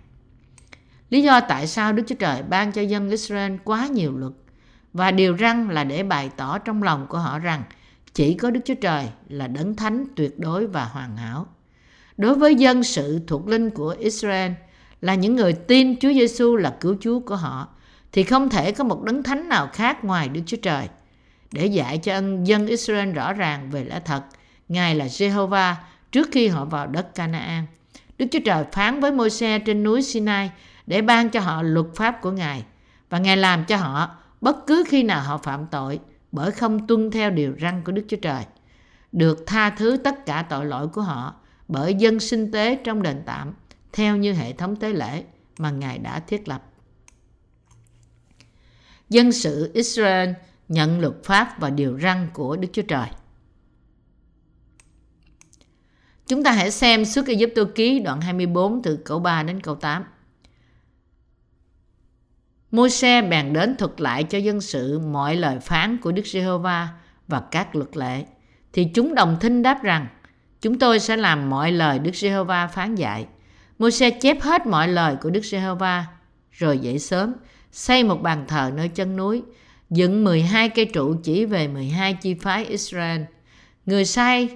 Lý 1.09 1.23
do 1.23 1.39
tại 1.39 1.67
sao 1.67 1.93
Đức 1.93 2.03
Chúa 2.07 2.15
Trời 2.15 2.43
ban 2.43 2.71
cho 2.71 2.81
dân 2.81 3.09
Israel 3.09 3.55
quá 3.63 3.87
nhiều 3.87 4.17
luật 4.17 4.33
và 4.93 5.11
điều 5.11 5.37
răn 5.37 5.69
là 5.69 5.83
để 5.83 6.03
bày 6.03 6.29
tỏ 6.37 6.57
trong 6.57 6.83
lòng 6.83 7.07
của 7.09 7.17
họ 7.17 7.39
rằng 7.39 7.63
chỉ 8.13 8.33
có 8.33 8.51
Đức 8.51 8.59
Chúa 8.65 8.75
Trời 8.75 9.09
là 9.29 9.47
đấng 9.47 9.75
thánh 9.75 10.05
tuyệt 10.15 10.39
đối 10.39 10.67
và 10.67 10.85
hoàn 10.85 11.17
hảo 11.17 11.45
đối 12.17 12.35
với 12.35 12.55
dân 12.55 12.83
sự 12.83 13.19
thuộc 13.27 13.47
linh 13.47 13.69
của 13.69 13.95
Israel 13.99 14.51
là 15.01 15.15
những 15.15 15.35
người 15.35 15.53
tin 15.53 15.99
Chúa 15.99 16.13
Giêsu 16.13 16.55
là 16.55 16.77
cứu 16.79 16.95
Chúa 17.01 17.19
của 17.19 17.35
họ 17.35 17.67
thì 18.11 18.23
không 18.23 18.49
thể 18.49 18.71
có 18.71 18.83
một 18.83 19.03
đấng 19.03 19.23
thánh 19.23 19.49
nào 19.49 19.69
khác 19.73 20.03
ngoài 20.03 20.29
Đức 20.29 20.41
Chúa 20.45 20.57
Trời. 20.57 20.87
Để 21.51 21.65
dạy 21.65 21.97
cho 21.97 22.21
dân 22.43 22.67
Israel 22.67 23.11
rõ 23.11 23.33
ràng 23.33 23.69
về 23.71 23.83
lẽ 23.83 24.01
thật, 24.05 24.21
Ngài 24.69 24.95
là 24.95 25.05
Jehovah 25.05 25.73
trước 26.11 26.29
khi 26.31 26.47
họ 26.47 26.65
vào 26.65 26.87
đất 26.87 27.15
Canaan. 27.15 27.65
Đức 28.17 28.25
Chúa 28.31 28.39
Trời 28.45 28.65
phán 28.71 28.99
với 28.99 29.11
Môi-se 29.11 29.59
trên 29.59 29.83
núi 29.83 30.01
Sinai 30.01 30.51
để 30.87 31.01
ban 31.01 31.29
cho 31.29 31.39
họ 31.39 31.61
luật 31.61 31.85
pháp 31.95 32.21
của 32.21 32.31
Ngài 32.31 32.63
và 33.09 33.17
Ngài 33.17 33.37
làm 33.37 33.65
cho 33.65 33.77
họ 33.77 34.15
bất 34.41 34.67
cứ 34.67 34.83
khi 34.87 35.03
nào 35.03 35.21
họ 35.21 35.37
phạm 35.37 35.65
tội 35.71 35.99
bởi 36.31 36.51
không 36.51 36.87
tuân 36.87 37.11
theo 37.11 37.29
điều 37.29 37.55
răn 37.61 37.81
của 37.83 37.91
Đức 37.91 38.05
Chúa 38.07 38.17
Trời 38.17 38.43
được 39.11 39.43
tha 39.47 39.69
thứ 39.69 39.97
tất 39.97 40.25
cả 40.25 40.45
tội 40.49 40.65
lỗi 40.65 40.87
của 40.87 41.01
họ 41.01 41.33
bởi 41.67 41.93
dân 41.93 42.19
sinh 42.19 42.51
tế 42.51 42.75
trong 42.75 43.03
đền 43.03 43.23
tạm 43.25 43.53
theo 43.93 44.17
như 44.17 44.33
hệ 44.33 44.53
thống 44.53 44.75
tế 44.75 44.93
lễ 44.93 45.23
mà 45.57 45.71
Ngài 45.71 45.97
đã 45.97 46.19
thiết 46.19 46.47
lập. 46.47 46.63
Dân 49.09 49.31
sự 49.31 49.71
Israel 49.73 50.29
nhận 50.67 50.99
luật 50.99 51.13
pháp 51.23 51.59
và 51.59 51.69
điều 51.69 51.99
răn 51.99 52.29
của 52.33 52.55
Đức 52.55 52.67
Chúa 52.73 52.81
Trời. 52.81 53.07
Chúng 56.27 56.43
ta 56.43 56.51
hãy 56.51 56.71
xem 56.71 57.05
suốt 57.05 57.27
Ai 57.27 57.45
Cập 57.55 57.67
ký 57.75 57.99
đoạn 57.99 58.21
24 58.21 58.81
từ 58.81 58.97
câu 58.97 59.19
3 59.19 59.43
đến 59.43 59.61
câu 59.61 59.75
8. 59.75 60.03
Môi-se 62.71 63.21
bèn 63.21 63.53
đến 63.53 63.75
thuật 63.77 64.01
lại 64.01 64.23
cho 64.23 64.37
dân 64.37 64.61
sự 64.61 64.99
mọi 64.99 65.35
lời 65.35 65.59
phán 65.59 65.97
của 65.97 66.11
Đức 66.11 66.25
Giê-hô-va 66.25 66.89
và 67.27 67.43
các 67.51 67.75
luật 67.75 67.97
lệ. 67.97 68.25
Thì 68.73 68.87
chúng 68.93 69.15
đồng 69.15 69.37
thinh 69.41 69.63
đáp 69.63 69.83
rằng, 69.83 70.07
Chúng 70.61 70.79
tôi 70.79 70.99
sẽ 70.99 71.17
làm 71.17 71.49
mọi 71.49 71.71
lời 71.71 71.99
Đức 71.99 72.15
Giê-hô-va 72.15 72.67
phán 72.67 72.95
dạy. 72.95 73.27
Môi-se 73.79 74.09
chép 74.09 74.41
hết 74.41 74.67
mọi 74.67 74.87
lời 74.87 75.15
của 75.21 75.29
Đức 75.29 75.45
Giê-hô-va, 75.45 76.05
rồi 76.51 76.77
dậy 76.77 76.99
sớm, 76.99 77.33
xây 77.71 78.03
một 78.03 78.21
bàn 78.21 78.45
thờ 78.47 78.71
nơi 78.75 78.87
chân 78.87 79.15
núi, 79.15 79.43
dựng 79.89 80.23
12 80.23 80.69
cây 80.69 80.85
trụ 80.85 81.15
chỉ 81.23 81.45
về 81.45 81.67
12 81.67 82.13
chi 82.13 82.33
phái 82.33 82.65
Israel. 82.65 83.21
Người 83.85 84.05
sai, 84.05 84.49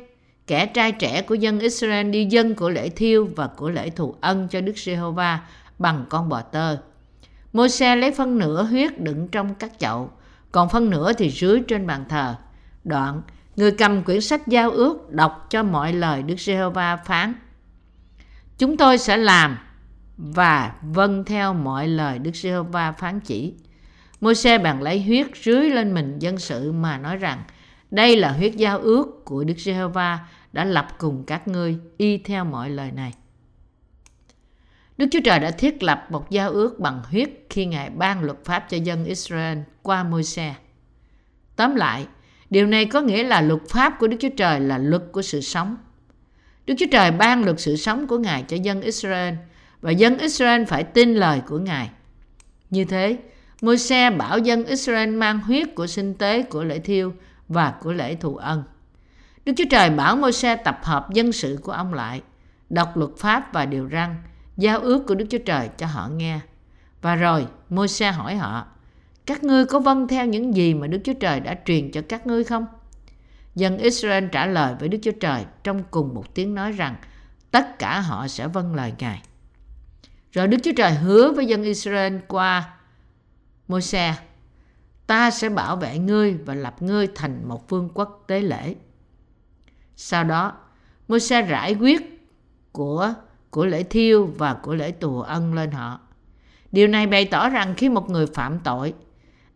kẻ 0.47 0.65
trai 0.65 0.91
trẻ 0.91 1.21
của 1.21 1.35
dân 1.35 1.59
Israel 1.59 2.09
đi 2.09 2.25
dân 2.25 2.55
của 2.55 2.69
lễ 2.69 2.89
thiêu 2.89 3.29
và 3.35 3.47
của 3.47 3.69
lễ 3.69 3.89
thù 3.89 4.15
ân 4.21 4.47
cho 4.47 4.61
Đức 4.61 4.77
Giê-hô-va 4.77 5.39
bằng 5.79 6.05
con 6.09 6.29
bò 6.29 6.41
tơ. 6.41 6.77
Môi-se 7.53 7.95
lấy 7.95 8.11
phân 8.11 8.37
nửa 8.37 8.63
huyết 8.63 8.99
đựng 8.99 9.27
trong 9.27 9.55
các 9.55 9.79
chậu, 9.79 10.11
còn 10.51 10.69
phân 10.69 10.89
nửa 10.89 11.13
thì 11.13 11.29
rưới 11.29 11.59
trên 11.67 11.87
bàn 11.87 12.05
thờ. 12.09 12.35
Đoạn, 12.83 13.21
Người 13.59 13.71
cầm 13.71 14.03
quyển 14.03 14.21
sách 14.21 14.47
giao 14.47 14.71
ước 14.71 15.11
đọc 15.11 15.47
cho 15.49 15.63
mọi 15.63 15.93
lời 15.93 16.23
Đức 16.23 16.39
Giê-hô-va 16.39 16.97
phán. 16.97 17.33
Chúng 18.57 18.77
tôi 18.77 18.97
sẽ 18.97 19.17
làm 19.17 19.57
và 20.17 20.75
vâng 20.81 21.23
theo 21.25 21.53
mọi 21.53 21.87
lời 21.87 22.19
Đức 22.19 22.35
Giê-hô-va 22.35 22.91
phán 22.91 23.19
chỉ. 23.19 23.53
Môi-se 24.21 24.57
bàn 24.57 24.81
lấy 24.81 25.03
huyết 25.03 25.27
rưới 25.43 25.69
lên 25.69 25.93
mình 25.93 26.19
dân 26.19 26.37
sự 26.37 26.71
mà 26.71 26.97
nói 26.97 27.17
rằng 27.17 27.43
đây 27.91 28.15
là 28.15 28.31
huyết 28.31 28.55
giao 28.55 28.79
ước 28.79 29.25
của 29.25 29.43
Đức 29.43 29.57
Giê-hô-va 29.57 30.19
đã 30.53 30.65
lập 30.65 30.87
cùng 30.97 31.23
các 31.23 31.47
ngươi 31.47 31.77
y 31.97 32.17
theo 32.17 32.45
mọi 32.45 32.69
lời 32.69 32.91
này. 32.91 33.13
Đức 34.97 35.07
Chúa 35.11 35.21
Trời 35.23 35.39
đã 35.39 35.51
thiết 35.51 35.83
lập 35.83 36.07
một 36.09 36.29
giao 36.29 36.49
ước 36.49 36.79
bằng 36.79 37.01
huyết 37.09 37.29
khi 37.49 37.65
Ngài 37.65 37.89
ban 37.89 38.23
luật 38.23 38.37
pháp 38.45 38.65
cho 38.69 38.77
dân 38.77 39.05
Israel 39.05 39.57
qua 39.81 40.03
Môi-se. 40.03 40.55
Tóm 41.55 41.75
lại, 41.75 42.07
Điều 42.49 42.67
này 42.67 42.85
có 42.85 43.01
nghĩa 43.01 43.23
là 43.23 43.41
luật 43.41 43.61
pháp 43.69 43.93
của 43.99 44.07
Đức 44.07 44.17
Chúa 44.19 44.29
Trời 44.37 44.59
là 44.59 44.77
luật 44.77 45.03
của 45.11 45.21
sự 45.21 45.41
sống. 45.41 45.77
Đức 46.65 46.73
Chúa 46.77 46.85
Trời 46.91 47.11
ban 47.11 47.43
luật 47.43 47.59
sự 47.59 47.75
sống 47.75 48.07
của 48.07 48.17
Ngài 48.17 48.43
cho 48.43 48.57
dân 48.57 48.81
Israel 48.81 49.33
và 49.81 49.91
dân 49.91 50.17
Israel 50.17 50.63
phải 50.63 50.83
tin 50.83 51.15
lời 51.15 51.41
của 51.47 51.59
Ngài. 51.59 51.89
Như 52.69 52.85
thế, 52.85 53.17
Môi-se 53.61 54.09
bảo 54.09 54.37
dân 54.37 54.65
Israel 54.65 55.09
mang 55.09 55.39
huyết 55.39 55.75
của 55.75 55.87
sinh 55.87 56.13
tế 56.13 56.43
của 56.43 56.63
lễ 56.63 56.79
thiêu 56.79 57.13
và 57.47 57.73
của 57.81 57.93
lễ 57.93 58.15
thù 58.15 58.35
ân. 58.35 58.63
Đức 59.45 59.53
Chúa 59.57 59.65
Trời 59.69 59.89
bảo 59.89 60.15
Môi-se 60.15 60.55
tập 60.55 60.79
hợp 60.83 61.13
dân 61.13 61.31
sự 61.31 61.59
của 61.63 61.71
ông 61.71 61.93
lại, 61.93 62.21
đọc 62.69 62.97
luật 62.97 63.11
pháp 63.17 63.53
và 63.53 63.65
điều 63.65 63.89
răn, 63.91 64.15
giao 64.57 64.79
ước 64.79 65.03
của 65.07 65.15
Đức 65.15 65.25
Chúa 65.29 65.37
Trời 65.37 65.69
cho 65.77 65.85
họ 65.85 66.07
nghe. 66.07 66.39
Và 67.01 67.15
rồi, 67.15 67.47
Môi-se 67.69 68.11
hỏi 68.11 68.35
họ, 68.35 68.67
các 69.29 69.43
ngươi 69.43 69.65
có 69.65 69.79
vâng 69.79 70.07
theo 70.07 70.25
những 70.25 70.55
gì 70.55 70.73
mà 70.73 70.87
Đức 70.87 70.99
Chúa 71.03 71.13
Trời 71.13 71.39
đã 71.39 71.55
truyền 71.65 71.91
cho 71.91 72.01
các 72.09 72.27
ngươi 72.27 72.43
không? 72.43 72.65
Dân 73.55 73.77
Israel 73.77 74.25
trả 74.31 74.45
lời 74.45 74.75
với 74.79 74.89
Đức 74.89 74.97
Chúa 75.01 75.11
Trời 75.11 75.45
trong 75.63 75.83
cùng 75.91 76.13
một 76.13 76.35
tiếng 76.35 76.55
nói 76.55 76.71
rằng 76.71 76.95
tất 77.51 77.79
cả 77.79 77.99
họ 77.99 78.27
sẽ 78.27 78.47
vâng 78.47 78.75
lời 78.75 78.93
Ngài. 78.99 79.21
Rồi 80.31 80.47
Đức 80.47 80.57
Chúa 80.63 80.71
Trời 80.77 80.91
hứa 80.91 81.31
với 81.31 81.45
dân 81.45 81.63
Israel 81.63 82.17
qua 82.27 82.77
Môi-se, 83.67 84.15
ta 85.07 85.31
sẽ 85.31 85.49
bảo 85.49 85.75
vệ 85.75 85.97
ngươi 85.97 86.33
và 86.33 86.53
lập 86.53 86.81
ngươi 86.81 87.07
thành 87.15 87.47
một 87.47 87.69
vương 87.69 87.89
quốc 87.93 88.23
tế 88.27 88.41
lễ. 88.41 88.75
Sau 89.95 90.23
đó, 90.23 90.53
Môi-se 91.07 91.41
rải 91.41 91.73
quyết 91.75 92.27
của 92.71 93.13
của 93.49 93.65
lễ 93.65 93.83
thiêu 93.83 94.29
và 94.37 94.53
của 94.53 94.75
lễ 94.75 94.91
tù 94.91 95.21
ân 95.21 95.53
lên 95.53 95.71
họ. 95.71 95.99
Điều 96.71 96.87
này 96.87 97.07
bày 97.07 97.25
tỏ 97.25 97.49
rằng 97.49 97.73
khi 97.77 97.89
một 97.89 98.09
người 98.09 98.27
phạm 98.27 98.59
tội, 98.59 98.93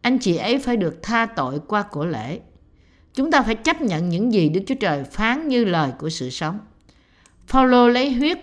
anh 0.03 0.19
chị 0.19 0.35
ấy 0.35 0.59
phải 0.59 0.77
được 0.77 0.99
tha 1.03 1.25
tội 1.25 1.59
qua 1.67 1.83
của 1.83 2.05
lễ. 2.05 2.39
Chúng 3.13 3.31
ta 3.31 3.41
phải 3.41 3.55
chấp 3.55 3.81
nhận 3.81 4.09
những 4.09 4.33
gì 4.33 4.49
Đức 4.49 4.61
Chúa 4.67 4.75
Trời 4.79 5.03
phán 5.03 5.47
như 5.47 5.65
lời 5.65 5.91
của 5.99 6.09
sự 6.09 6.29
sống. 6.29 6.59
Phaolô 7.47 7.87
lấy 7.87 8.13
huyết 8.13 8.37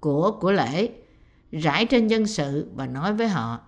của 0.00 0.30
của 0.40 0.52
lễ 0.52 0.88
rải 1.52 1.86
trên 1.86 2.08
dân 2.08 2.26
sự 2.26 2.68
và 2.74 2.86
nói 2.86 3.14
với 3.14 3.28
họ 3.28 3.60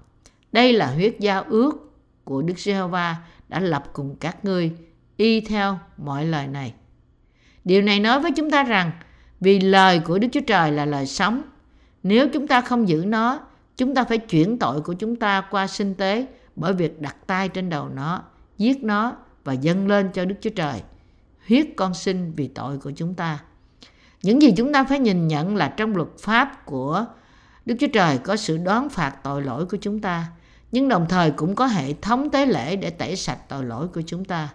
đây 0.52 0.72
là 0.72 0.86
huyết 0.86 1.20
giao 1.20 1.44
ước 1.48 1.92
của 2.24 2.42
Đức 2.42 2.58
Giê-hô-va 2.58 3.16
đã 3.48 3.60
lập 3.60 3.84
cùng 3.92 4.16
các 4.20 4.44
ngươi 4.44 4.72
y 5.16 5.40
theo 5.40 5.78
mọi 5.96 6.26
lời 6.26 6.46
này. 6.46 6.74
Điều 7.64 7.82
này 7.82 8.00
nói 8.00 8.20
với 8.20 8.30
chúng 8.36 8.50
ta 8.50 8.62
rằng 8.62 8.90
vì 9.40 9.60
lời 9.60 10.00
của 10.04 10.18
Đức 10.18 10.28
Chúa 10.32 10.40
Trời 10.40 10.72
là 10.72 10.84
lời 10.84 11.06
sống, 11.06 11.42
nếu 12.02 12.28
chúng 12.28 12.46
ta 12.46 12.60
không 12.60 12.88
giữ 12.88 13.04
nó, 13.06 13.40
chúng 13.76 13.94
ta 13.94 14.04
phải 14.04 14.18
chuyển 14.18 14.58
tội 14.58 14.80
của 14.80 14.92
chúng 14.92 15.16
ta 15.16 15.40
qua 15.50 15.66
sinh 15.66 15.94
tế 15.94 16.26
bởi 16.56 16.72
việc 16.72 17.00
đặt 17.00 17.16
tay 17.26 17.48
trên 17.48 17.70
đầu 17.70 17.88
nó, 17.88 18.22
giết 18.58 18.84
nó 18.84 19.16
và 19.44 19.52
dâng 19.52 19.88
lên 19.88 20.10
cho 20.12 20.24
Đức 20.24 20.34
Chúa 20.40 20.50
Trời. 20.50 20.82
Huyết 21.48 21.66
con 21.76 21.94
sinh 21.94 22.32
vì 22.36 22.48
tội 22.48 22.78
của 22.78 22.90
chúng 22.96 23.14
ta. 23.14 23.38
Những 24.22 24.42
gì 24.42 24.52
chúng 24.56 24.72
ta 24.72 24.84
phải 24.84 24.98
nhìn 24.98 25.28
nhận 25.28 25.56
là 25.56 25.68
trong 25.68 25.96
luật 25.96 26.08
pháp 26.18 26.66
của 26.66 27.06
Đức 27.66 27.74
Chúa 27.80 27.86
Trời 27.92 28.18
có 28.18 28.36
sự 28.36 28.56
đoán 28.56 28.88
phạt 28.88 29.16
tội 29.22 29.42
lỗi 29.42 29.66
của 29.66 29.76
chúng 29.80 30.00
ta, 30.00 30.26
nhưng 30.72 30.88
đồng 30.88 31.06
thời 31.08 31.30
cũng 31.30 31.54
có 31.54 31.66
hệ 31.66 31.92
thống 31.92 32.30
tế 32.30 32.46
lễ 32.46 32.76
để 32.76 32.90
tẩy 32.90 33.16
sạch 33.16 33.48
tội 33.48 33.64
lỗi 33.64 33.88
của 33.88 34.02
chúng 34.06 34.24
ta. 34.24 34.48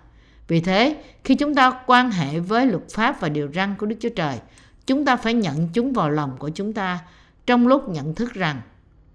Vì 0.47 0.61
thế, 0.61 1.03
khi 1.23 1.35
chúng 1.35 1.55
ta 1.55 1.81
quan 1.85 2.11
hệ 2.11 2.39
với 2.39 2.65
luật 2.65 2.83
pháp 2.89 3.21
và 3.21 3.29
điều 3.29 3.49
răn 3.55 3.75
của 3.75 3.85
Đức 3.85 3.95
Chúa 3.99 4.09
Trời, 4.09 4.39
chúng 4.85 5.05
ta 5.05 5.15
phải 5.15 5.33
nhận 5.33 5.67
chúng 5.73 5.93
vào 5.93 6.09
lòng 6.09 6.35
của 6.39 6.49
chúng 6.49 6.73
ta 6.73 6.99
trong 7.45 7.67
lúc 7.67 7.89
nhận 7.89 8.15
thức 8.15 8.33
rằng 8.33 8.61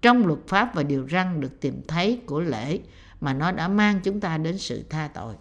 trong 0.03 0.27
luật 0.27 0.39
pháp 0.47 0.75
và 0.75 0.83
điều 0.83 1.07
răn 1.11 1.41
được 1.41 1.59
tìm 1.59 1.81
thấy 1.87 2.21
của 2.25 2.39
lễ 2.39 2.79
mà 3.21 3.33
nó 3.33 3.51
đã 3.51 3.67
mang 3.67 3.99
chúng 4.03 4.19
ta 4.19 4.37
đến 4.37 4.57
sự 4.57 4.83
tha 4.89 5.09
tội. 5.13 5.35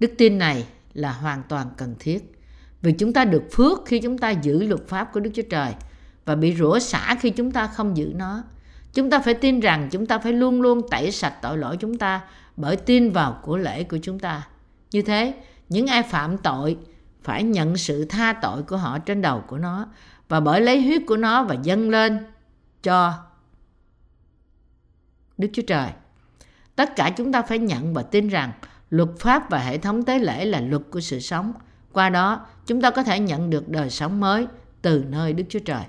Đức 0.00 0.12
tin 0.18 0.38
này 0.38 0.66
là 0.94 1.12
hoàn 1.12 1.42
toàn 1.48 1.70
cần 1.76 1.94
thiết 1.98 2.32
vì 2.82 2.92
chúng 2.92 3.12
ta 3.12 3.24
được 3.24 3.42
phước 3.52 3.78
khi 3.86 4.00
chúng 4.00 4.18
ta 4.18 4.30
giữ 4.30 4.62
luật 4.62 4.88
pháp 4.88 5.12
của 5.12 5.20
Đức 5.20 5.30
Chúa 5.34 5.42
Trời 5.50 5.74
và 6.24 6.34
bị 6.34 6.56
rủa 6.56 6.78
xả 6.78 7.16
khi 7.20 7.30
chúng 7.30 7.52
ta 7.52 7.66
không 7.66 7.96
giữ 7.96 8.12
nó. 8.14 8.42
Chúng 8.92 9.10
ta 9.10 9.18
phải 9.18 9.34
tin 9.34 9.60
rằng 9.60 9.88
chúng 9.90 10.06
ta 10.06 10.18
phải 10.18 10.32
luôn 10.32 10.62
luôn 10.62 10.88
tẩy 10.90 11.12
sạch 11.12 11.34
tội 11.42 11.58
lỗi 11.58 11.76
chúng 11.80 11.98
ta 11.98 12.20
bởi 12.56 12.76
tin 12.76 13.10
vào 13.10 13.40
của 13.42 13.56
lễ 13.56 13.84
của 13.84 13.98
chúng 14.02 14.18
ta. 14.18 14.48
Như 14.90 15.02
thế, 15.02 15.34
những 15.68 15.86
ai 15.86 16.02
phạm 16.02 16.38
tội 16.38 16.76
phải 17.22 17.42
nhận 17.42 17.76
sự 17.76 18.04
tha 18.04 18.32
tội 18.32 18.62
của 18.62 18.76
họ 18.76 18.98
trên 18.98 19.22
đầu 19.22 19.44
của 19.48 19.58
nó 19.58 19.86
và 20.28 20.40
bởi 20.40 20.60
lấy 20.60 20.82
huyết 20.82 21.02
của 21.06 21.16
nó 21.16 21.44
và 21.44 21.56
dâng 21.62 21.90
lên 21.90 22.18
cho 22.82 23.14
Đức 25.38 25.48
Chúa 25.52 25.62
Trời. 25.62 25.90
Tất 26.76 26.96
cả 26.96 27.10
chúng 27.16 27.32
ta 27.32 27.42
phải 27.42 27.58
nhận 27.58 27.94
và 27.94 28.02
tin 28.02 28.28
rằng 28.28 28.52
luật 28.90 29.08
pháp 29.18 29.50
và 29.50 29.58
hệ 29.58 29.78
thống 29.78 30.02
tế 30.02 30.18
lễ 30.18 30.44
là 30.44 30.60
luật 30.60 30.82
của 30.90 31.00
sự 31.00 31.20
sống. 31.20 31.52
Qua 31.92 32.08
đó, 32.08 32.46
chúng 32.66 32.80
ta 32.80 32.90
có 32.90 33.02
thể 33.02 33.20
nhận 33.20 33.50
được 33.50 33.68
đời 33.68 33.90
sống 33.90 34.20
mới 34.20 34.46
từ 34.82 35.04
nơi 35.08 35.32
Đức 35.32 35.44
Chúa 35.48 35.58
Trời. 35.58 35.82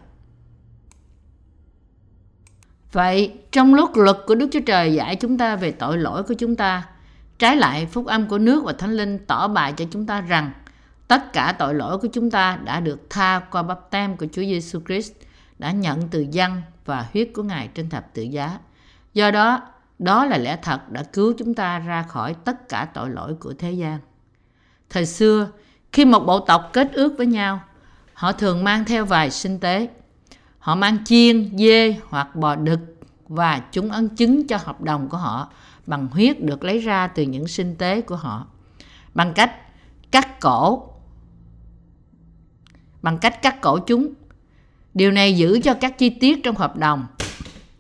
Vậy, 2.92 3.34
trong 3.52 3.74
lúc 3.74 3.96
luật 3.96 4.18
của 4.28 4.36
Đức 4.36 4.50
Chúa 4.52 4.60
Trời 4.66 4.94
dạy 4.94 5.16
chúng 5.16 5.38
ta 5.38 5.56
về 5.56 5.72
tội 5.72 5.98
lỗi 5.98 6.24
của 6.24 6.34
chúng 6.34 6.56
ta, 6.56 6.90
trái 7.40 7.56
lại 7.56 7.86
phúc 7.86 8.06
âm 8.06 8.28
của 8.28 8.38
nước 8.38 8.64
và 8.64 8.74
thánh 8.74 8.92
linh 8.92 9.26
tỏ 9.26 9.48
bài 9.48 9.74
cho 9.78 9.86
chúng 9.92 10.06
ta 10.06 10.22
rằng 10.22 10.52
tất 11.08 11.34
cả 11.34 11.56
tội 11.60 11.74
lỗi 11.74 11.98
của 11.98 12.08
chúng 12.14 12.32
ta 12.32 12.60
đã 12.64 12.80
được 12.80 13.10
tha 13.10 13.40
qua 13.52 13.64
bắp 13.64 13.92
tem 13.92 14.18
của 14.18 14.26
Chúa 14.32 14.42
Giêsu 14.42 14.80
Christ 14.88 15.14
đã 15.60 15.72
nhận 15.72 16.08
từ 16.08 16.26
dân 16.32 16.62
và 16.86 17.08
huyết 17.14 17.30
của 17.34 17.44
Ngài 17.44 17.68
trên 17.68 17.90
thập 17.90 18.14
tự 18.14 18.22
giá. 18.22 18.60
Do 19.14 19.32
đó, 19.32 19.62
đó 20.00 20.26
là 20.26 20.38
lẽ 20.38 20.58
thật 20.62 20.92
đã 20.92 21.04
cứu 21.04 21.34
chúng 21.38 21.54
ta 21.54 21.80
ra 21.80 22.04
khỏi 22.04 22.34
tất 22.34 22.70
cả 22.70 22.88
tội 22.94 23.10
lỗi 23.10 23.36
của 23.40 23.54
thế 23.60 23.72
gian. 23.72 24.00
Thời 24.90 25.06
xưa, 25.06 25.48
khi 25.92 26.06
một 26.06 26.20
bộ 26.20 26.40
tộc 26.40 26.70
kết 26.74 26.94
ước 26.94 27.14
với 27.18 27.28
nhau, 27.28 27.60
họ 28.14 28.32
thường 28.32 28.64
mang 28.64 28.86
theo 28.86 29.06
vài 29.06 29.32
sinh 29.32 29.60
tế. 29.60 29.90
Họ 30.60 30.76
mang 30.76 31.06
chiên, 31.06 31.58
dê 31.58 31.96
hoặc 32.10 32.36
bò 32.36 32.56
đực 32.56 32.80
và 33.28 33.62
chúng 33.72 33.92
ấn 33.92 34.10
chứng 34.10 34.48
cho 34.48 34.58
hợp 34.58 34.82
đồng 34.82 35.10
của 35.10 35.18
họ 35.18 35.52
bằng 35.86 36.08
huyết 36.08 36.44
được 36.44 36.64
lấy 36.64 36.80
ra 36.80 37.08
từ 37.08 37.24
những 37.24 37.48
sinh 37.48 37.76
tế 37.76 38.02
của 38.02 38.16
họ. 38.16 38.48
Bằng 39.14 39.34
cách 39.34 39.52
cắt 40.12 40.40
cổ 40.40 40.94
bằng 43.02 43.18
cách 43.18 43.42
cắt 43.42 43.62
cổ 43.62 43.80
chúng. 43.80 44.14
Điều 44.98 45.12
này 45.12 45.34
giữ 45.34 45.60
cho 45.64 45.74
các 45.74 45.98
chi 45.98 46.10
tiết 46.10 46.44
trong 46.44 46.56
hợp 46.56 46.78
đồng. 46.78 47.06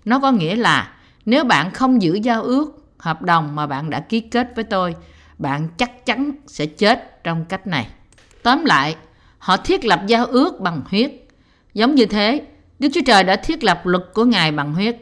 Nó 0.06 0.20
có 0.20 0.32
nghĩa 0.32 0.56
là 0.56 0.94
nếu 1.26 1.44
bạn 1.44 1.72
không 1.72 2.02
giữ 2.02 2.20
giao 2.24 2.44
ước, 2.44 2.92
hợp 2.98 3.22
đồng 3.22 3.56
mà 3.56 3.68
bạn 3.68 3.90
đã 3.90 4.00
ký 4.00 4.20
kết 4.20 4.56
với 4.56 4.64
tôi, 4.64 4.96
bạn 5.38 5.68
chắc 5.78 6.06
chắn 6.06 6.32
sẽ 6.48 6.66
chết 6.66 7.24
trong 7.24 7.46
cách 7.46 7.68
này. 7.68 7.88
Tóm 8.44 8.66
lại, 8.66 8.96
họ 9.38 9.58
thiết 9.58 9.86
lập 9.86 10.02
giao 10.08 10.26
ước 10.26 10.60
bằng 10.60 10.82
huyết. 10.90 11.12
Giống 11.74 11.96
như 11.96 12.06
thế, 12.06 12.42
Đức 12.80 12.90
Chúa 12.94 13.02
Trời 13.06 13.24
đã 13.24 13.36
thiết 13.36 13.64
lập 13.64 13.82
luật 13.86 14.04
của 14.14 14.26
Ngài 14.26 14.52
bằng 14.52 14.74
huyết. 14.74 14.98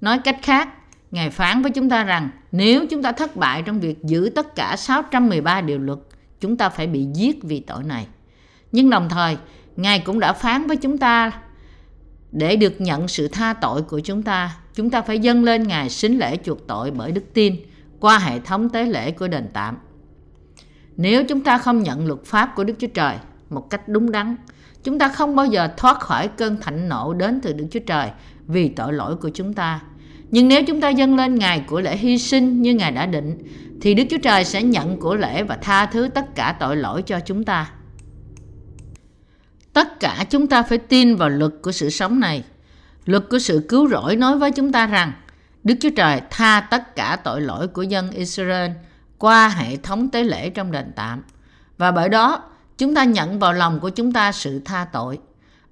Nói 0.00 0.18
cách 0.18 0.38
khác, 0.42 0.68
Ngài 1.10 1.30
phán 1.30 1.62
với 1.62 1.70
chúng 1.70 1.90
ta 1.90 2.04
rằng 2.04 2.30
nếu 2.52 2.86
chúng 2.90 3.02
ta 3.02 3.12
thất 3.12 3.36
bại 3.36 3.62
trong 3.66 3.80
việc 3.80 4.02
giữ 4.02 4.30
tất 4.34 4.54
cả 4.54 4.76
613 4.76 5.60
điều 5.60 5.78
luật, 5.78 5.98
chúng 6.40 6.56
ta 6.56 6.68
phải 6.68 6.86
bị 6.86 7.06
giết 7.14 7.42
vì 7.42 7.60
tội 7.60 7.84
này. 7.84 8.06
Nhưng 8.72 8.90
đồng 8.90 9.08
thời, 9.08 9.36
Ngài 9.76 9.98
cũng 9.98 10.20
đã 10.20 10.32
phán 10.32 10.66
với 10.66 10.76
chúng 10.76 10.98
ta 10.98 11.32
để 12.32 12.56
được 12.56 12.80
nhận 12.80 13.08
sự 13.08 13.28
tha 13.28 13.52
tội 13.52 13.82
của 13.82 14.00
chúng 14.00 14.22
ta, 14.22 14.56
chúng 14.74 14.90
ta 14.90 15.02
phải 15.02 15.18
dâng 15.18 15.44
lên 15.44 15.62
Ngài 15.62 15.90
xính 15.90 16.18
lễ 16.18 16.36
chuộc 16.44 16.66
tội 16.66 16.90
bởi 16.90 17.12
đức 17.12 17.24
tin 17.34 17.56
qua 18.00 18.18
hệ 18.18 18.40
thống 18.40 18.68
tế 18.68 18.84
lễ 18.84 19.10
của 19.10 19.28
đền 19.28 19.48
tạm. 19.52 19.76
Nếu 20.96 21.24
chúng 21.24 21.40
ta 21.40 21.58
không 21.58 21.82
nhận 21.82 22.06
luật 22.06 22.24
pháp 22.24 22.52
của 22.56 22.64
Đức 22.64 22.74
Chúa 22.78 22.86
Trời 22.86 23.16
một 23.50 23.70
cách 23.70 23.88
đúng 23.88 24.10
đắn, 24.10 24.36
chúng 24.84 24.98
ta 24.98 25.08
không 25.08 25.36
bao 25.36 25.46
giờ 25.46 25.68
thoát 25.76 26.00
khỏi 26.00 26.28
cơn 26.28 26.56
thạnh 26.60 26.88
nộ 26.88 27.14
đến 27.14 27.40
từ 27.40 27.52
Đức 27.52 27.66
Chúa 27.70 27.80
Trời 27.86 28.08
vì 28.46 28.68
tội 28.68 28.92
lỗi 28.92 29.16
của 29.16 29.30
chúng 29.34 29.54
ta. 29.54 29.80
Nhưng 30.30 30.48
nếu 30.48 30.62
chúng 30.64 30.80
ta 30.80 30.88
dâng 30.88 31.16
lên 31.16 31.34
Ngài 31.34 31.60
của 31.60 31.80
lễ 31.80 31.96
hy 31.96 32.18
sinh 32.18 32.62
như 32.62 32.74
Ngài 32.74 32.92
đã 32.92 33.06
định, 33.06 33.38
thì 33.80 33.94
Đức 33.94 34.04
Chúa 34.10 34.18
Trời 34.18 34.44
sẽ 34.44 34.62
nhận 34.62 35.00
của 35.00 35.14
lễ 35.14 35.42
và 35.42 35.56
tha 35.56 35.86
thứ 35.86 36.08
tất 36.08 36.34
cả 36.34 36.56
tội 36.60 36.76
lỗi 36.76 37.02
cho 37.02 37.20
chúng 37.20 37.44
ta. 37.44 37.70
Tất 39.80 40.00
cả 40.00 40.24
chúng 40.30 40.46
ta 40.46 40.62
phải 40.62 40.78
tin 40.78 41.16
vào 41.16 41.28
luật 41.28 41.52
của 41.62 41.72
sự 41.72 41.90
sống 41.90 42.20
này. 42.20 42.44
Luật 43.04 43.24
của 43.30 43.38
sự 43.38 43.66
cứu 43.68 43.88
rỗi 43.88 44.16
nói 44.16 44.38
với 44.38 44.50
chúng 44.50 44.72
ta 44.72 44.86
rằng 44.86 45.12
Đức 45.64 45.74
Chúa 45.80 45.90
Trời 45.96 46.20
tha 46.30 46.60
tất 46.70 46.96
cả 46.96 47.18
tội 47.24 47.40
lỗi 47.40 47.68
của 47.68 47.82
dân 47.82 48.10
Israel 48.10 48.70
qua 49.18 49.48
hệ 49.48 49.76
thống 49.76 50.08
tế 50.08 50.24
lễ 50.24 50.50
trong 50.50 50.72
đền 50.72 50.92
tạm. 50.96 51.22
Và 51.78 51.90
bởi 51.90 52.08
đó, 52.08 52.42
chúng 52.78 52.94
ta 52.94 53.04
nhận 53.04 53.38
vào 53.38 53.52
lòng 53.52 53.80
của 53.80 53.88
chúng 53.88 54.12
ta 54.12 54.32
sự 54.32 54.60
tha 54.64 54.86
tội. 54.92 55.18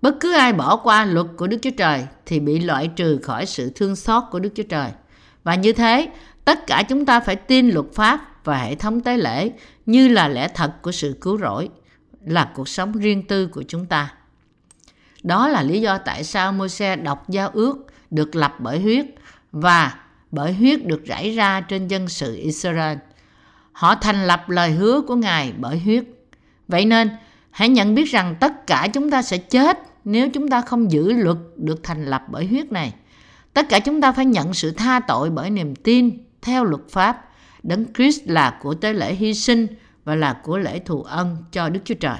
Bất 0.02 0.14
cứ 0.20 0.32
ai 0.32 0.52
bỏ 0.52 0.76
qua 0.76 1.04
luật 1.04 1.26
của 1.36 1.46
Đức 1.46 1.58
Chúa 1.62 1.76
Trời 1.78 2.06
thì 2.26 2.40
bị 2.40 2.58
loại 2.58 2.88
trừ 2.96 3.18
khỏi 3.22 3.46
sự 3.46 3.72
thương 3.74 3.96
xót 3.96 4.22
của 4.30 4.38
Đức 4.38 4.50
Chúa 4.54 4.62
Trời. 4.68 4.90
Và 5.44 5.54
như 5.54 5.72
thế, 5.72 6.08
tất 6.44 6.66
cả 6.66 6.82
chúng 6.88 7.06
ta 7.06 7.20
phải 7.20 7.36
tin 7.36 7.70
luật 7.70 7.86
pháp 7.94 8.44
và 8.44 8.58
hệ 8.58 8.74
thống 8.74 9.00
tế 9.00 9.16
lễ 9.16 9.50
như 9.86 10.08
là 10.08 10.28
lẽ 10.28 10.48
thật 10.48 10.82
của 10.82 10.92
sự 10.92 11.16
cứu 11.20 11.38
rỗi 11.38 11.68
là 12.24 12.50
cuộc 12.54 12.68
sống 12.68 12.92
riêng 12.92 13.26
tư 13.26 13.46
của 13.46 13.62
chúng 13.68 13.86
ta. 13.86 14.14
Đó 15.22 15.48
là 15.48 15.62
lý 15.62 15.80
do 15.80 15.98
tại 15.98 16.24
sao 16.24 16.52
Môi-se 16.52 16.96
đọc 16.96 17.28
giao 17.28 17.48
ước 17.48 17.86
được 18.10 18.36
lập 18.36 18.54
bởi 18.58 18.80
huyết 18.80 19.06
và 19.52 19.94
bởi 20.30 20.52
huyết 20.52 20.86
được 20.86 21.04
rải 21.04 21.34
ra 21.34 21.60
trên 21.60 21.88
dân 21.88 22.08
sự 22.08 22.34
Israel. 22.34 22.98
Họ 23.72 23.94
thành 23.94 24.26
lập 24.26 24.50
lời 24.50 24.70
hứa 24.70 25.00
của 25.00 25.16
Ngài 25.16 25.52
bởi 25.58 25.78
huyết. 25.78 26.04
Vậy 26.68 26.84
nên, 26.84 27.10
hãy 27.50 27.68
nhận 27.68 27.94
biết 27.94 28.04
rằng 28.04 28.34
tất 28.40 28.66
cả 28.66 28.88
chúng 28.92 29.10
ta 29.10 29.22
sẽ 29.22 29.38
chết 29.38 29.78
nếu 30.04 30.28
chúng 30.30 30.48
ta 30.48 30.60
không 30.60 30.90
giữ 30.90 31.12
luật 31.12 31.36
được 31.56 31.80
thành 31.82 32.04
lập 32.04 32.22
bởi 32.28 32.46
huyết 32.46 32.72
này. 32.72 32.94
Tất 33.52 33.68
cả 33.68 33.78
chúng 33.78 34.00
ta 34.00 34.12
phải 34.12 34.24
nhận 34.24 34.54
sự 34.54 34.70
tha 34.70 35.00
tội 35.00 35.30
bởi 35.30 35.50
niềm 35.50 35.74
tin 35.76 36.18
theo 36.42 36.64
luật 36.64 36.82
pháp. 36.90 37.24
Đấng 37.62 37.92
Christ 37.94 38.20
là 38.26 38.58
của 38.62 38.74
tế 38.74 38.92
lễ 38.92 39.14
hy 39.14 39.34
sinh 39.34 39.66
và 40.08 40.14
là 40.14 40.32
của 40.32 40.58
lễ 40.58 40.78
thù 40.78 41.02
ân 41.02 41.36
cho 41.52 41.68
Đức 41.68 41.80
Chúa 41.84 41.94
Trời. 41.94 42.18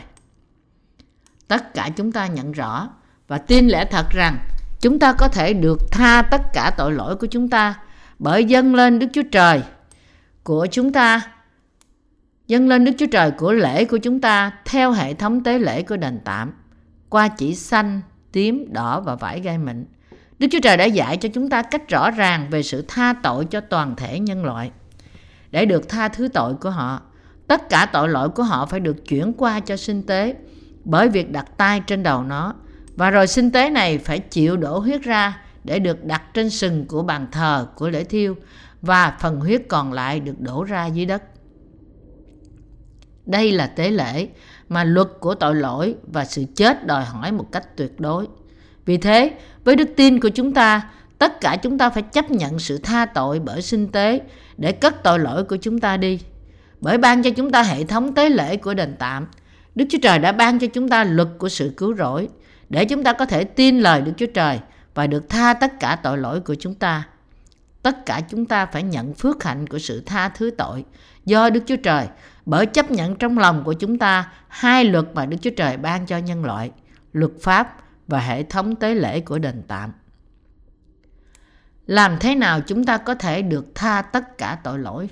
Tất 1.49 1.75
cả 1.75 1.91
chúng 1.97 2.13
ta 2.13 2.27
nhận 2.27 2.53
rõ 2.53 2.89
và 3.29 3.39
tin 3.39 3.69
lẽ 3.69 3.85
thật 3.91 4.07
rằng 4.11 4.39
chúng 4.81 4.99
ta 4.99 5.13
có 5.13 5.29
thể 5.29 5.53
được 5.53 5.79
tha 5.91 6.23
tất 6.23 6.43
cả 6.53 6.71
tội 6.77 6.93
lỗi 6.93 7.17
của 7.17 7.27
chúng 7.27 7.49
ta 7.49 7.75
bởi 8.19 8.45
dâng 8.45 8.75
lên 8.75 8.99
Đức 8.99 9.07
Chúa 9.13 9.23
Trời 9.33 9.63
của 10.43 10.67
chúng 10.71 10.93
ta 10.93 11.21
dâng 12.47 12.69
lên 12.69 12.85
Đức 12.85 12.93
Chúa 12.99 13.07
Trời 13.13 13.31
của 13.31 13.53
lễ 13.53 13.85
của 13.85 13.99
chúng 13.99 14.21
ta 14.21 14.53
theo 14.65 14.93
hệ 14.93 15.15
thống 15.15 15.43
tế 15.43 15.59
lễ 15.59 15.83
của 15.83 15.97
đền 15.97 16.21
tạm 16.25 16.53
qua 17.09 17.29
chỉ 17.29 17.55
xanh, 17.55 18.01
tím, 18.33 18.73
đỏ 18.73 19.01
và 19.01 19.15
vải 19.15 19.41
gai 19.41 19.59
mịn. 19.59 19.85
Đức 20.39 20.47
Chúa 20.51 20.61
Trời 20.63 20.77
đã 20.77 20.85
dạy 20.85 21.17
cho 21.17 21.29
chúng 21.35 21.51
ta 21.51 21.63
cách 21.63 21.89
rõ 21.89 22.11
ràng 22.11 22.47
về 22.51 22.63
sự 22.63 22.85
tha 22.89 23.15
tội 23.23 23.45
cho 23.45 23.61
toàn 23.61 23.97
thể 23.97 24.21
nhân 24.21 24.45
loại. 24.45 24.71
Để 25.51 25.65
được 25.65 25.89
tha 25.89 26.09
thứ 26.09 26.29
tội 26.29 26.55
của 26.55 26.71
họ, 26.71 27.03
tất 27.49 27.69
cả 27.69 27.89
tội 27.93 28.09
lỗi 28.09 28.29
của 28.29 28.43
họ 28.43 28.67
phải 28.67 28.81
được 28.81 29.09
chuyển 29.09 29.33
qua 29.33 29.61
cho 29.61 29.77
sinh 29.77 30.03
tế 30.03 30.35
bởi 30.85 31.09
việc 31.09 31.33
đặt 31.33 31.57
tay 31.57 31.83
trên 31.87 32.03
đầu 32.03 32.23
nó 32.23 32.55
và 32.97 33.11
rồi 33.11 33.27
sinh 33.27 33.51
tế 33.51 33.71
này 33.71 33.99
phải 33.99 34.19
chịu 34.19 34.57
đổ 34.57 34.79
huyết 34.79 35.03
ra 35.03 35.43
để 35.65 35.79
được 35.79 36.05
đặt 36.05 36.23
trên 36.35 36.51
sừng 36.51 36.87
của 36.87 37.03
bàn 37.03 37.27
thờ 37.33 37.67
của 37.77 37.89
lễ 37.89 38.05
thiêu 38.05 38.37
và 38.83 39.17
phần 39.21 39.41
huyết 39.41 39.63
còn 39.69 39.93
lại 39.93 40.21
được 40.21 40.41
đổ 40.41 40.65
ra 40.65 40.87
dưới 40.87 41.07
đất. 41.07 41.23
Đây 43.27 43.53
là 43.53 43.67
tế 43.67 43.91
lễ 43.91 44.29
mà 44.69 44.85
luật 44.85 45.09
của 45.21 45.35
tội 45.35 45.55
lỗi 45.55 45.95
và 46.13 46.25
sự 46.25 46.45
chết 46.57 46.87
đòi 46.87 47.05
hỏi 47.05 47.33
một 47.33 47.53
cách 47.53 47.77
tuyệt 47.77 48.01
đối. 48.01 48.27
Vì 48.85 48.97
thế, 48.97 49.33
với 49.65 49.77
đức 49.77 49.89
tin 49.97 50.21
của 50.21 50.29
chúng 50.29 50.55
ta, 50.55 50.91
tất 51.19 51.41
cả 51.41 51.57
chúng 51.57 51.79
ta 51.79 51.91
phải 51.91 52.03
chấp 52.03 52.31
nhận 52.31 52.59
sự 52.59 52.79
tha 52.79 53.07
tội 53.07 53.41
bởi 53.41 53.63
sinh 53.63 53.89
tế 53.89 54.21
để 54.57 54.73
cất 54.73 55.03
tội 55.03 55.19
lỗi 55.19 55.45
của 55.45 55.57
chúng 55.57 55.79
ta 55.79 55.97
đi. 55.97 56.21
Bởi 56.81 56.99
ban 56.99 57.23
cho 57.23 57.31
chúng 57.31 57.51
ta 57.51 57.63
hệ 57.63 57.85
thống 57.85 58.15
tế 58.15 58.31
lễ 58.31 58.57
của 58.57 58.75
đền 58.75 58.97
tạm, 58.99 59.27
Đức 59.75 59.85
Chúa 59.91 59.99
Trời 60.03 60.19
đã 60.19 60.33
ban 60.33 60.59
cho 60.59 60.67
chúng 60.67 60.89
ta 60.89 61.05
luật 61.05 61.29
của 61.39 61.49
sự 61.49 61.75
cứu 61.77 61.95
rỗi 61.97 62.29
để 62.69 62.85
chúng 62.85 63.05
ta 63.05 63.13
có 63.13 63.27
thể 63.27 63.45
tin 63.45 63.81
lời 63.81 64.01
Đức 64.01 64.13
Chúa 64.17 64.27
Trời 64.35 64.61
và 64.95 65.07
được 65.07 65.29
tha 65.29 65.55
tất 65.55 65.81
cả 65.81 65.97
tội 66.03 66.19
lỗi 66.19 66.41
của 66.41 66.55
chúng 66.55 66.75
ta. 66.75 67.09
Tất 67.83 68.07
cả 68.07 68.21
chúng 68.21 68.47
ta 68.47 68.67
phải 68.67 68.83
nhận 68.83 69.15
phước 69.15 69.45
hạnh 69.45 69.67
của 69.67 69.79
sự 69.79 70.03
tha 70.07 70.29
thứ 70.29 70.51
tội 70.59 70.85
do 71.25 71.51
Đức 71.51 71.63
Chúa 71.67 71.77
Trời 71.77 72.07
bởi 72.47 72.67
chấp 72.67 72.91
nhận 72.91 73.17
trong 73.17 73.39
lòng 73.39 73.65
của 73.65 73.73
chúng 73.73 73.99
ta 73.99 74.33
hai 74.49 74.85
luật 74.85 75.05
mà 75.15 75.27
Đức 75.27 75.37
Chúa 75.41 75.51
Trời 75.57 75.77
ban 75.77 76.07
cho 76.07 76.19
nhân 76.19 76.45
loại, 76.45 76.71
luật 77.13 77.33
pháp 77.41 77.77
và 78.07 78.21
hệ 78.21 78.43
thống 78.43 78.77
tế 78.77 78.95
lễ 78.95 79.21
của 79.21 79.39
đền 79.39 79.63
tạm. 79.69 79.93
Làm 81.87 82.17
thế 82.21 82.35
nào 82.35 82.61
chúng 82.61 82.85
ta 82.85 82.97
có 82.97 83.15
thể 83.15 83.43
được 83.43 83.67
tha 83.75 84.03
tất 84.03 84.39
cả 84.39 84.59
tội 84.65 84.79
lỗi? 84.79 85.09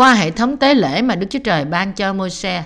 Qua 0.00 0.14
hệ 0.14 0.30
thống 0.30 0.56
tế 0.56 0.74
lễ 0.74 1.02
mà 1.02 1.14
Đức 1.14 1.26
Chúa 1.30 1.38
Trời 1.44 1.64
ban 1.64 1.92
cho 1.92 2.12
Môi-se, 2.12 2.64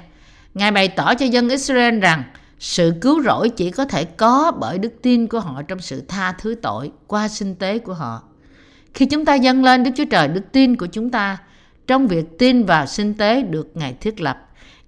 Ngài 0.54 0.70
bày 0.70 0.88
tỏ 0.88 1.14
cho 1.14 1.26
dân 1.26 1.48
Israel 1.48 1.98
rằng 1.98 2.22
sự 2.58 2.92
cứu 3.00 3.22
rỗi 3.22 3.48
chỉ 3.48 3.70
có 3.70 3.84
thể 3.84 4.04
có 4.04 4.52
bởi 4.60 4.78
đức 4.78 4.92
tin 5.02 5.26
của 5.26 5.40
họ 5.40 5.62
trong 5.62 5.78
sự 5.78 6.02
tha 6.08 6.32
thứ 6.32 6.54
tội 6.62 6.92
qua 7.06 7.28
sinh 7.28 7.54
tế 7.54 7.78
của 7.78 7.94
họ. 7.94 8.22
Khi 8.94 9.06
chúng 9.06 9.24
ta 9.24 9.34
dâng 9.34 9.64
lên 9.64 9.82
Đức 9.82 9.90
Chúa 9.96 10.04
Trời 10.04 10.28
đức 10.28 10.40
tin 10.52 10.76
của 10.76 10.86
chúng 10.86 11.10
ta, 11.10 11.38
trong 11.86 12.06
việc 12.06 12.38
tin 12.38 12.64
vào 12.64 12.86
sinh 12.86 13.14
tế 13.14 13.42
được 13.42 13.70
Ngài 13.74 13.94
thiết 14.00 14.20
lập, 14.20 14.38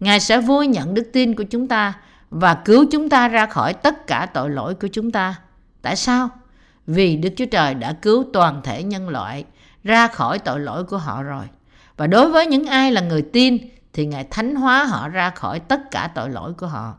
Ngài 0.01 0.21
sẽ 0.21 0.41
vui 0.41 0.67
nhận 0.67 0.95
đức 0.95 1.11
tin 1.13 1.35
của 1.35 1.45
chúng 1.51 1.69
ta 1.69 1.93
và 2.31 2.55
cứu 2.55 2.87
chúng 2.93 3.09
ta 3.09 3.29
ra 3.29 3.47
khỏi 3.47 3.75
tất 3.75 4.07
cả 4.07 4.27
tội 4.35 4.51
lỗi 4.51 4.75
của 4.75 4.89
chúng 4.93 5.11
ta. 5.11 5.35
Tại 5.83 5.97
sao? 5.97 6.29
Vì 6.87 7.17
Đức 7.17 7.31
Chúa 7.37 7.47
Trời 7.47 7.75
đã 7.75 7.93
cứu 7.93 8.25
toàn 8.33 8.61
thể 8.65 8.83
nhân 8.83 9.09
loại 9.09 9.45
ra 9.85 10.07
khỏi 10.07 10.39
tội 10.39 10.61
lỗi 10.61 10.85
của 10.85 10.99
họ 10.99 11.23
rồi. 11.23 11.45
Và 11.97 12.07
đối 12.07 12.31
với 12.31 12.47
những 12.47 12.65
ai 12.65 12.93
là 12.93 13.01
người 13.01 13.23
tin 13.23 13.59
thì 13.93 14.07
Ngài 14.07 14.25
thánh 14.25 14.55
hóa 14.55 14.85
họ 14.85 15.09
ra 15.09 15.31
khỏi 15.31 15.61
tất 15.61 15.91
cả 15.91 16.11
tội 16.15 16.31
lỗi 16.31 16.53
của 16.53 16.67
họ. 16.67 16.95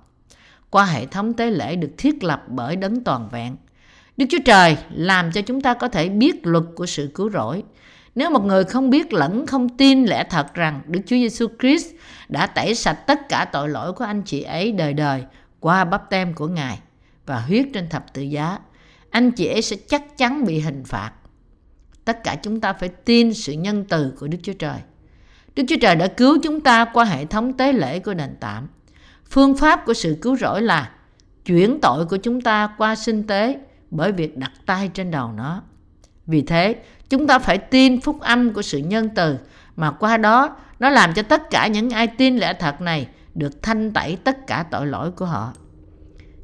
Qua 0.69 0.86
hệ 0.86 1.06
thống 1.06 1.34
tế 1.34 1.52
lễ 1.52 1.76
được 1.76 1.91
thiết 1.98 2.24
lập 2.24 2.43
bởi 2.48 2.76
đấng 2.76 3.04
toàn 3.04 3.30
vẹn, 3.32 3.56
Đức 4.17 4.26
Chúa 4.30 4.38
Trời 4.45 4.78
làm 4.91 5.32
cho 5.32 5.41
chúng 5.41 5.62
ta 5.62 5.74
có 5.74 5.88
thể 5.88 6.10
biết 6.10 6.48
luật 6.48 6.63
của 6.76 6.86
sự 6.86 7.12
cứu 7.15 7.30
rỗi. 7.30 7.63
Nếu 8.15 8.30
một 8.30 8.45
người 8.45 8.63
không 8.63 8.89
biết 8.89 9.13
lẫn 9.13 9.48
không 9.48 9.78
tin 9.78 10.06
lẽ 10.06 10.24
thật 10.30 10.54
rằng 10.54 10.82
Đức 10.88 11.00
Chúa 11.06 11.15
Giêsu 11.15 11.48
Christ 11.60 11.88
đã 12.30 12.48
tẩy 12.48 12.76
sạch 12.76 13.08
tất 13.08 13.30
cả 13.30 13.45
tội 13.45 13.69
lỗi 13.69 13.93
của 13.93 14.06
anh 14.06 14.21
chị 14.21 14.41
ấy 14.41 14.71
đời 14.71 14.93
đời 14.93 15.24
qua 15.60 15.86
bắp 15.86 16.10
tem 16.10 16.34
của 16.34 16.48
Ngài 16.48 16.80
và 17.26 17.39
huyết 17.39 17.65
trên 17.74 17.89
thập 17.89 18.13
tự 18.13 18.21
giá, 18.21 18.60
anh 19.10 19.32
chị 19.32 19.48
ấy 19.48 19.62
sẽ 19.62 19.76
chắc 19.88 20.17
chắn 20.17 20.45
bị 20.45 20.60
hình 20.60 20.84
phạt. 20.86 21.12
Tất 22.06 22.24
cả 22.24 22.36
chúng 22.43 22.62
ta 22.62 22.74
phải 22.74 22.89
tin 22.89 23.34
sự 23.34 23.54
nhân 23.54 23.86
từ 23.89 24.13
của 24.19 24.28
Đức 24.28 24.38
Chúa 24.43 24.54
Trời. 24.54 24.80
Đức 25.58 25.63
Chúa 25.67 25.76
Trời 25.82 25.96
đã 25.96 26.08
cứu 26.08 26.38
chúng 26.43 26.62
ta 26.62 26.86
qua 26.86 27.06
hệ 27.06 27.26
thống 27.26 27.54
tế 27.54 27.74
lễ 27.74 28.00
của 28.00 28.13
đền 28.13 28.36
tạm. 28.39 28.67
Phương 29.30 29.58
pháp 29.58 29.86
của 29.86 29.93
sự 29.93 30.17
cứu 30.22 30.36
rỗi 30.36 30.62
là 30.62 30.89
chuyển 31.46 31.80
tội 31.82 32.06
của 32.06 32.17
chúng 32.17 32.41
ta 32.41 32.70
qua 32.78 32.96
sinh 32.96 33.28
tế 33.28 33.60
bởi 33.91 34.12
việc 34.12 34.38
đặt 34.38 34.52
tay 34.65 34.89
trên 34.93 35.12
đầu 35.12 35.32
nó. 35.32 35.62
Vì 36.26 36.41
thế, 36.41 36.76
chúng 37.10 37.28
ta 37.28 37.39
phải 37.39 37.58
tin 37.58 38.02
phúc 38.02 38.20
âm 38.20 38.54
của 38.54 38.62
sự 38.62 38.78
nhân 38.78 39.10
từ 39.15 39.38
mà 39.76 39.91
qua 39.91 40.17
đó 40.17 40.56
nó 40.80 40.89
làm 40.89 41.13
cho 41.13 41.22
tất 41.22 41.50
cả 41.50 41.67
những 41.67 41.89
ai 41.89 42.08
tin 42.08 42.38
lẽ 42.38 42.54
thật 42.54 42.82
này 42.82 43.08
được 43.36 43.62
thanh 43.62 43.93
tẩy 43.93 44.17
tất 44.24 44.48
cả 44.48 44.65
tội 44.72 44.88
lỗi 44.88 45.12
của 45.12 45.26
họ. 45.26 45.54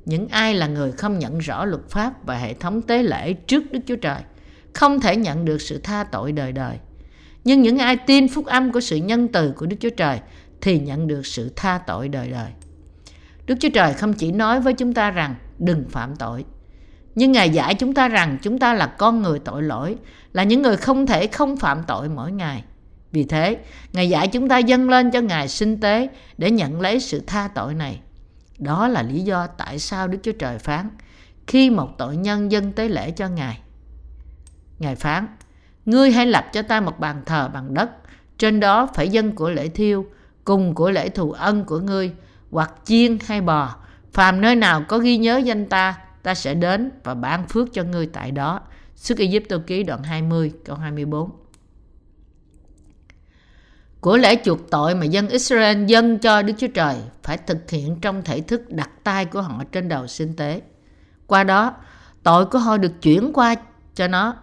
Những 0.06 0.28
ai 0.28 0.54
là 0.54 0.67
người 0.67 0.91
không 0.91 1.19
nhận 1.19 1.39
rõ 1.39 1.65
luật 1.65 1.89
pháp 1.89 2.26
và 2.26 2.38
hệ 2.38 2.54
thống 2.54 2.82
tế 2.82 3.04
lễ 3.04 3.34
trước 3.34 3.71
Đức 3.71 3.80
Chúa 3.86 3.95
Trời 3.95 4.21
không 4.73 4.99
thể 4.99 5.15
nhận 5.15 5.45
được 5.45 5.62
sự 5.62 5.80
tha 5.84 6.04
tội 6.04 6.32
đời 6.32 6.52
đời. 6.52 6.78
Nhưng 7.43 7.62
những 7.62 7.77
ai 7.77 7.97
tin 7.97 8.27
phúc 8.27 8.45
âm 8.45 8.71
của 8.71 8.79
sự 8.79 8.95
nhân 8.95 9.27
từ 9.27 9.51
của 9.51 9.65
Đức 9.65 9.77
Chúa 9.79 9.89
Trời 9.89 10.19
thì 10.62 10.79
nhận 10.79 11.08
được 11.08 11.25
sự 11.25 11.51
tha 11.56 11.77
tội 11.88 12.10
đời 12.10 12.29
đời. 12.29 12.51
Đức 13.45 13.56
Chúa 13.60 13.69
Trời 13.73 13.93
không 13.93 14.13
chỉ 14.13 14.32
nói 14.32 14.62
với 14.62 14.73
chúng 14.73 14.93
ta 14.93 15.12
rằng 15.12 15.36
đừng 15.60 15.86
phạm 15.89 16.15
tội, 16.15 16.45
nhưng 17.15 17.32
Ngài 17.32 17.49
dạy 17.49 17.75
chúng 17.75 17.93
ta 17.93 18.08
rằng 18.08 18.38
chúng 18.41 18.60
ta 18.60 18.73
là 18.73 18.88
con 18.88 19.21
người 19.21 19.39
tội 19.39 19.63
lỗi, 19.63 19.95
là 20.34 20.43
những 20.43 20.62
người 20.62 20.77
không 20.77 21.06
thể 21.06 21.27
không 21.27 21.58
phạm 21.58 21.84
tội 21.88 22.10
mỗi 22.10 22.32
ngày. 22.32 22.63
Vì 23.12 23.23
thế, 23.23 23.58
Ngài 23.93 24.10
dạy 24.10 24.27
chúng 24.27 24.49
ta 24.49 24.58
dâng 24.58 24.89
lên 24.89 25.12
cho 25.12 25.21
Ngài 25.21 25.47
sinh 25.47 25.79
tế 25.79 26.08
để 26.38 26.51
nhận 26.51 26.82
lấy 26.82 26.99
sự 26.99 27.21
tha 27.27 27.49
tội 27.56 27.73
này. 27.73 27.99
Đó 28.60 28.88
là 28.88 29.03
lý 29.03 29.19
do 29.19 29.47
tại 29.47 29.79
sao 29.79 30.08
Đức 30.08 30.17
Chúa 30.23 30.32
Trời 30.32 30.60
phán 30.60 30.89
khi 31.47 31.69
một 31.69 31.89
tội 31.97 32.17
nhân 32.17 32.51
dâng 32.51 32.71
tế 32.71 32.89
lễ 32.89 33.12
cho 33.12 33.27
Ngài. 33.27 33.60
Ngài 34.79 34.95
phán, 34.95 35.27
ngươi 35.86 36.12
hãy 36.12 36.26
lập 36.26 36.46
cho 36.54 36.62
ta 36.62 36.82
một 36.82 37.00
bàn 37.00 37.22
thờ 37.26 37.50
bằng 37.54 37.74
đất, 37.74 37.89
trên 38.38 38.60
đó 38.60 38.88
phải 38.93 39.10
dân 39.10 39.32
của 39.32 39.50
lễ 39.50 39.67
thiêu, 39.67 40.06
cùng 40.43 40.76
của 40.76 40.91
lễ 40.91 41.10
thù 41.10 41.32
ân 41.32 41.65
của 41.65 41.80
ngươi, 41.80 42.12
hoặc 42.52 42.74
chiên 42.84 43.17
hay 43.28 43.41
bò, 43.41 43.76
phàm 44.13 44.41
nơi 44.41 44.56
nào 44.56 44.84
có 44.88 44.98
ghi 44.98 45.17
nhớ 45.17 45.38
danh 45.38 45.65
ta, 45.65 45.98
ta 46.24 46.34
sẽ 46.34 46.54
đến 46.54 46.91
và 47.04 47.13
ban 47.13 47.48
phước 47.48 47.74
cho 47.74 47.84
ngươi 47.84 48.06
tại 48.06 48.32
đó. 48.32 48.62
Sức 48.96 49.17
Ai 49.17 49.39
Cập 49.50 49.62
ký 49.67 49.84
đoạn 49.84 50.04
20 50.04 50.52
câu 50.65 50.76
24 50.76 51.30
Của 54.02 54.17
lễ 54.17 54.36
chuộc 54.43 54.69
tội 54.69 54.96
mà 54.96 55.06
dân 55.06 55.28
Israel 55.28 55.86
dâng 55.86 56.17
cho 56.19 56.41
Đức 56.41 56.54
Chúa 56.58 56.67
Trời 56.67 56.96
phải 57.24 57.38
thực 57.38 57.69
hiện 57.69 58.00
trong 58.02 58.22
thể 58.22 58.41
thức 58.41 58.62
đặt 58.69 58.89
tay 59.04 59.26
của 59.26 59.41
họ 59.41 59.63
trên 59.72 59.89
đầu 59.89 60.08
sinh 60.08 60.36
tế. 60.36 60.62
Qua 61.28 61.43
đó, 61.43 61.76
tội 62.24 62.46
của 62.46 62.60
họ 62.60 62.78
được 62.78 63.02
chuyển 63.02 63.34
qua 63.34 63.56
cho 63.96 64.08
nó, 64.08 64.36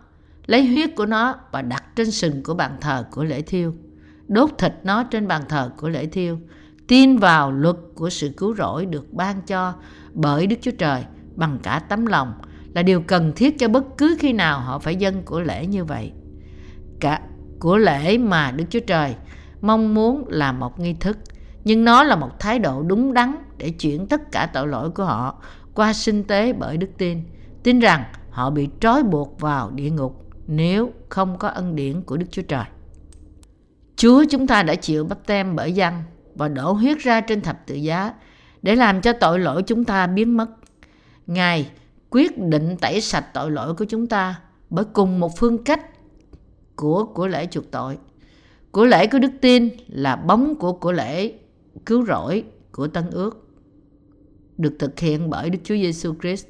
lấy 0.50 0.66
huyết 0.66 0.96
của 0.96 1.06
nó 1.06 1.34
và 1.52 1.62
đặt 1.62 1.84
trên 1.96 2.10
sừng 2.10 2.42
của 2.42 2.54
bàn 2.54 2.76
thờ 2.80 3.04
của 3.10 3.24
lễ 3.24 3.42
thiêu, 3.42 3.74
đốt 4.28 4.50
thịt 4.58 4.72
nó 4.84 5.02
trên 5.02 5.28
bàn 5.28 5.42
thờ 5.48 5.70
của 5.76 5.88
lễ 5.88 6.06
thiêu, 6.06 6.38
tin 6.88 7.16
vào 7.16 7.52
luật 7.52 7.76
của 7.94 8.10
sự 8.10 8.30
cứu 8.36 8.54
rỗi 8.54 8.86
được 8.86 9.12
ban 9.12 9.40
cho 9.42 9.74
bởi 10.12 10.46
Đức 10.46 10.56
Chúa 10.60 10.70
Trời 10.78 11.04
bằng 11.36 11.58
cả 11.62 11.82
tấm 11.88 12.06
lòng 12.06 12.32
là 12.74 12.82
điều 12.82 13.00
cần 13.00 13.32
thiết 13.36 13.58
cho 13.58 13.68
bất 13.68 13.84
cứ 13.98 14.16
khi 14.18 14.32
nào 14.32 14.60
họ 14.60 14.78
phải 14.78 14.96
dâng 14.96 15.22
của 15.22 15.40
lễ 15.40 15.66
như 15.66 15.84
vậy. 15.84 16.12
Cả 17.00 17.20
của 17.58 17.76
lễ 17.76 18.18
mà 18.18 18.50
Đức 18.50 18.64
Chúa 18.70 18.80
Trời 18.86 19.14
mong 19.60 19.94
muốn 19.94 20.24
là 20.28 20.52
một 20.52 20.80
nghi 20.80 20.94
thức, 20.94 21.18
nhưng 21.64 21.84
nó 21.84 22.02
là 22.02 22.16
một 22.16 22.40
thái 22.40 22.58
độ 22.58 22.82
đúng 22.82 23.14
đắn 23.14 23.34
để 23.58 23.70
chuyển 23.70 24.06
tất 24.06 24.32
cả 24.32 24.50
tội 24.54 24.68
lỗi 24.68 24.90
của 24.90 25.04
họ 25.04 25.42
qua 25.74 25.92
sinh 25.92 26.24
tế 26.24 26.52
bởi 26.52 26.76
đức 26.76 26.90
tin, 26.98 27.22
tin 27.62 27.80
rằng 27.80 28.04
họ 28.30 28.50
bị 28.50 28.68
trói 28.80 29.02
buộc 29.02 29.40
vào 29.40 29.70
địa 29.70 29.90
ngục 29.90 30.19
nếu 30.52 30.92
không 31.08 31.38
có 31.38 31.48
ân 31.48 31.76
điển 31.76 32.02
của 32.02 32.16
Đức 32.16 32.26
Chúa 32.30 32.42
Trời. 32.42 32.64
Chúa 33.96 34.24
chúng 34.30 34.46
ta 34.46 34.62
đã 34.62 34.74
chịu 34.74 35.04
bắp 35.04 35.26
tem 35.26 35.56
bởi 35.56 35.72
dân 35.72 35.94
và 36.34 36.48
đổ 36.48 36.72
huyết 36.72 36.98
ra 36.98 37.20
trên 37.20 37.40
thập 37.40 37.66
tự 37.66 37.74
giá 37.74 38.14
để 38.62 38.76
làm 38.76 39.00
cho 39.00 39.12
tội 39.12 39.38
lỗi 39.38 39.62
chúng 39.62 39.84
ta 39.84 40.06
biến 40.06 40.36
mất. 40.36 40.50
Ngài 41.26 41.70
quyết 42.10 42.38
định 42.38 42.76
tẩy 42.80 43.00
sạch 43.00 43.26
tội 43.34 43.50
lỗi 43.50 43.74
của 43.74 43.84
chúng 43.84 44.06
ta 44.06 44.40
bởi 44.70 44.84
cùng 44.84 45.20
một 45.20 45.38
phương 45.38 45.64
cách 45.64 45.86
của 46.76 47.04
của 47.04 47.26
lễ 47.26 47.46
chuộc 47.46 47.70
tội. 47.70 47.98
Của 48.70 48.84
lễ 48.84 49.06
của 49.06 49.18
đức 49.18 49.32
tin 49.40 49.68
là 49.88 50.16
bóng 50.16 50.54
của 50.54 50.72
của 50.72 50.92
lễ 50.92 51.32
cứu 51.86 52.06
rỗi 52.06 52.44
của 52.72 52.86
Tân 52.86 53.10
ước 53.10 53.48
được 54.58 54.76
thực 54.78 55.00
hiện 55.00 55.30
bởi 55.30 55.50
Đức 55.50 55.58
Chúa 55.64 55.74
Giêsu 55.74 56.14
Christ. 56.20 56.46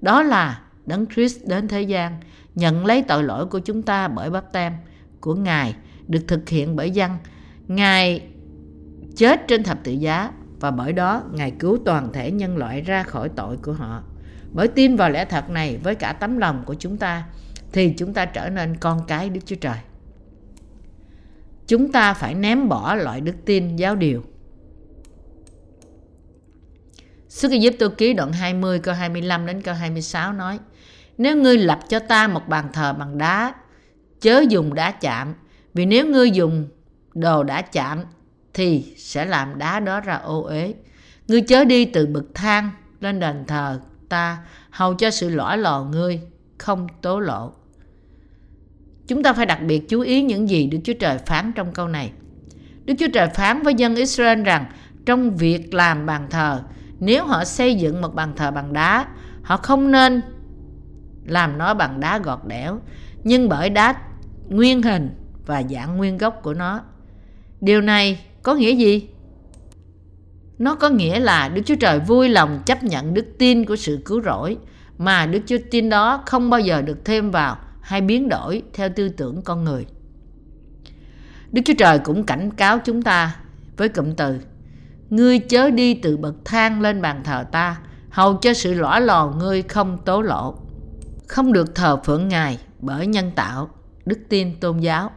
Đó 0.00 0.22
là 0.22 0.63
Đấng 0.86 1.06
Christ 1.06 1.46
đến 1.46 1.68
thế 1.68 1.82
gian, 1.82 2.20
nhận 2.54 2.86
lấy 2.86 3.02
tội 3.02 3.24
lỗi 3.24 3.46
của 3.46 3.58
chúng 3.58 3.82
ta 3.82 4.08
bởi 4.08 4.30
bắp 4.30 4.52
tem 4.52 4.72
của 5.20 5.34
Ngài, 5.34 5.74
được 6.08 6.24
thực 6.28 6.48
hiện 6.48 6.76
bởi 6.76 6.90
dân. 6.90 7.10
Ngài 7.68 8.22
chết 9.16 9.48
trên 9.48 9.62
thập 9.62 9.84
tự 9.84 9.92
giá 9.92 10.32
và 10.60 10.70
bởi 10.70 10.92
đó 10.92 11.22
Ngài 11.32 11.50
cứu 11.50 11.78
toàn 11.84 12.12
thể 12.12 12.30
nhân 12.30 12.56
loại 12.56 12.80
ra 12.80 13.02
khỏi 13.02 13.28
tội 13.28 13.56
của 13.56 13.72
họ. 13.72 14.02
Bởi 14.52 14.68
tin 14.68 14.96
vào 14.96 15.10
lẽ 15.10 15.24
thật 15.24 15.50
này 15.50 15.78
với 15.82 15.94
cả 15.94 16.12
tấm 16.12 16.38
lòng 16.38 16.62
của 16.66 16.74
chúng 16.74 16.96
ta, 16.96 17.24
thì 17.72 17.94
chúng 17.96 18.14
ta 18.14 18.24
trở 18.24 18.48
nên 18.48 18.76
con 18.76 19.04
cái 19.06 19.30
Đức 19.30 19.40
Chúa 19.46 19.56
Trời. 19.56 19.78
Chúng 21.66 21.92
ta 21.92 22.14
phải 22.14 22.34
ném 22.34 22.68
bỏ 22.68 22.94
loại 22.94 23.20
đức 23.20 23.34
tin 23.44 23.76
giáo 23.76 23.96
điều. 23.96 24.22
Sức 27.28 27.50
Ai 27.50 27.70
Cập 27.78 27.98
ký 27.98 28.12
đoạn 28.12 28.32
20 28.32 28.78
câu 28.78 28.94
25 28.94 29.46
đến 29.46 29.62
câu 29.62 29.74
26 29.74 30.32
nói 30.32 30.58
nếu 31.18 31.36
ngươi 31.36 31.58
lập 31.58 31.78
cho 31.88 31.98
ta 31.98 32.28
một 32.28 32.48
bàn 32.48 32.68
thờ 32.72 32.92
bằng 32.98 33.18
đá 33.18 33.54
chớ 34.20 34.44
dùng 34.48 34.74
đá 34.74 34.90
chạm 34.90 35.34
vì 35.74 35.86
nếu 35.86 36.06
ngươi 36.06 36.30
dùng 36.30 36.68
đồ 37.14 37.42
đã 37.42 37.62
chạm 37.62 37.98
thì 38.54 38.94
sẽ 38.96 39.24
làm 39.24 39.58
đá 39.58 39.80
đó 39.80 40.00
ra 40.00 40.14
ô 40.14 40.42
uế. 40.42 40.74
Ngươi 41.28 41.40
chớ 41.40 41.64
đi 41.64 41.84
từ 41.84 42.06
bậc 42.06 42.24
thang 42.34 42.70
lên 43.00 43.20
đền 43.20 43.44
thờ 43.46 43.80
ta 44.08 44.38
hầu 44.70 44.94
cho 44.94 45.10
sự 45.10 45.28
lõi 45.28 45.58
lò 45.58 45.84
ngươi 45.84 46.20
không 46.58 46.86
tố 47.02 47.20
lộ. 47.20 47.52
Chúng 49.06 49.22
ta 49.22 49.32
phải 49.32 49.46
đặc 49.46 49.58
biệt 49.66 49.88
chú 49.88 50.00
ý 50.00 50.22
những 50.22 50.48
gì 50.48 50.66
Đức 50.66 50.78
Chúa 50.84 50.92
Trời 51.00 51.18
phán 51.18 51.52
trong 51.52 51.72
câu 51.72 51.88
này. 51.88 52.12
Đức 52.84 52.94
Chúa 52.98 53.08
Trời 53.14 53.28
phán 53.34 53.62
với 53.62 53.74
dân 53.74 53.94
Israel 53.94 54.42
rằng 54.42 54.64
trong 55.06 55.36
việc 55.36 55.74
làm 55.74 56.06
bàn 56.06 56.26
thờ, 56.30 56.62
nếu 57.00 57.26
họ 57.26 57.44
xây 57.44 57.74
dựng 57.74 58.00
một 58.00 58.14
bàn 58.14 58.32
thờ 58.36 58.50
bằng 58.50 58.72
đá, 58.72 59.06
họ 59.42 59.56
không 59.56 59.90
nên 59.90 60.22
làm 61.26 61.58
nó 61.58 61.74
bằng 61.74 62.00
đá 62.00 62.18
gọt 62.18 62.38
đẽo, 62.46 62.80
nhưng 63.24 63.48
bởi 63.48 63.70
đá 63.70 63.94
nguyên 64.48 64.82
hình 64.82 65.10
và 65.46 65.62
dạng 65.62 65.96
nguyên 65.96 66.18
gốc 66.18 66.40
của 66.42 66.54
nó. 66.54 66.80
Điều 67.60 67.80
này 67.80 68.20
có 68.42 68.54
nghĩa 68.54 68.72
gì? 68.72 69.08
Nó 70.58 70.74
có 70.74 70.88
nghĩa 70.88 71.20
là 71.20 71.48
Đức 71.48 71.62
Chúa 71.66 71.76
Trời 71.80 72.00
vui 72.00 72.28
lòng 72.28 72.62
chấp 72.66 72.84
nhận 72.84 73.14
đức 73.14 73.26
tin 73.38 73.64
của 73.64 73.76
sự 73.76 74.02
cứu 74.04 74.22
rỗi 74.22 74.56
mà 74.98 75.26
đức 75.26 75.40
chúa 75.46 75.58
tin 75.70 75.88
đó 75.88 76.22
không 76.26 76.50
bao 76.50 76.60
giờ 76.60 76.82
được 76.82 77.04
thêm 77.04 77.30
vào 77.30 77.56
hay 77.80 78.00
biến 78.00 78.28
đổi 78.28 78.62
theo 78.72 78.88
tư 78.96 79.08
tưởng 79.08 79.42
con 79.42 79.64
người. 79.64 79.86
Đức 81.52 81.62
Chúa 81.64 81.74
Trời 81.78 81.98
cũng 81.98 82.24
cảnh 82.24 82.50
cáo 82.50 82.78
chúng 82.78 83.02
ta 83.02 83.36
với 83.76 83.88
cụm 83.88 84.14
từ 84.14 84.40
Ngươi 85.10 85.38
chớ 85.38 85.70
đi 85.70 85.94
từ 85.94 86.16
bậc 86.16 86.34
thang 86.44 86.80
lên 86.80 87.02
bàn 87.02 87.20
thờ 87.24 87.44
ta, 87.52 87.76
hầu 88.10 88.34
cho 88.34 88.54
sự 88.54 88.74
lõa 88.74 89.00
lò 89.00 89.34
ngươi 89.38 89.62
không 89.62 89.98
tố 90.04 90.22
lộ. 90.22 90.54
Không 91.34 91.52
được 91.52 91.74
thờ 91.74 91.96
phượng 92.04 92.28
Ngài 92.28 92.58
bởi 92.80 93.06
nhân 93.06 93.30
tạo, 93.34 93.70
đức 94.06 94.18
tin 94.28 94.60
tôn 94.60 94.80
giáo. 94.80 95.10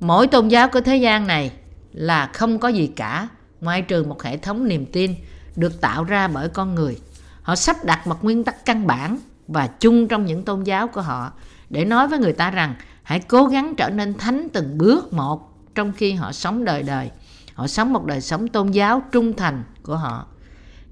Mỗi 0.00 0.26
tôn 0.26 0.48
giáo 0.48 0.68
của 0.68 0.80
thế 0.80 0.96
gian 0.96 1.26
này 1.26 1.52
là 1.92 2.30
không 2.34 2.58
có 2.58 2.68
gì 2.68 2.86
cả 2.86 3.28
ngoại 3.60 3.82
trừ 3.82 4.04
một 4.04 4.22
hệ 4.22 4.36
thống 4.36 4.68
niềm 4.68 4.86
tin 4.92 5.14
được 5.56 5.80
tạo 5.80 6.04
ra 6.04 6.28
bởi 6.28 6.48
con 6.48 6.74
người. 6.74 6.98
Họ 7.42 7.56
sắp 7.56 7.76
đặt 7.84 8.06
một 8.06 8.24
nguyên 8.24 8.44
tắc 8.44 8.64
căn 8.64 8.86
bản 8.86 9.18
và 9.48 9.66
chung 9.66 10.08
trong 10.08 10.26
những 10.26 10.44
tôn 10.44 10.62
giáo 10.62 10.88
của 10.88 11.00
họ 11.00 11.32
để 11.70 11.84
nói 11.84 12.08
với 12.08 12.18
người 12.18 12.32
ta 12.32 12.50
rằng 12.50 12.74
hãy 13.02 13.20
cố 13.20 13.46
gắng 13.46 13.74
trở 13.76 13.90
nên 13.90 14.14
thánh 14.14 14.48
từng 14.52 14.78
bước 14.78 15.12
một 15.12 15.50
trong 15.74 15.92
khi 15.92 16.12
họ 16.12 16.32
sống 16.32 16.64
đời 16.64 16.82
đời. 16.82 17.10
Họ 17.54 17.66
sống 17.66 17.92
một 17.92 18.06
đời 18.06 18.20
sống 18.20 18.48
tôn 18.48 18.70
giáo 18.70 19.02
trung 19.12 19.32
thành 19.32 19.64
của 19.82 19.96
họ. 19.96 20.26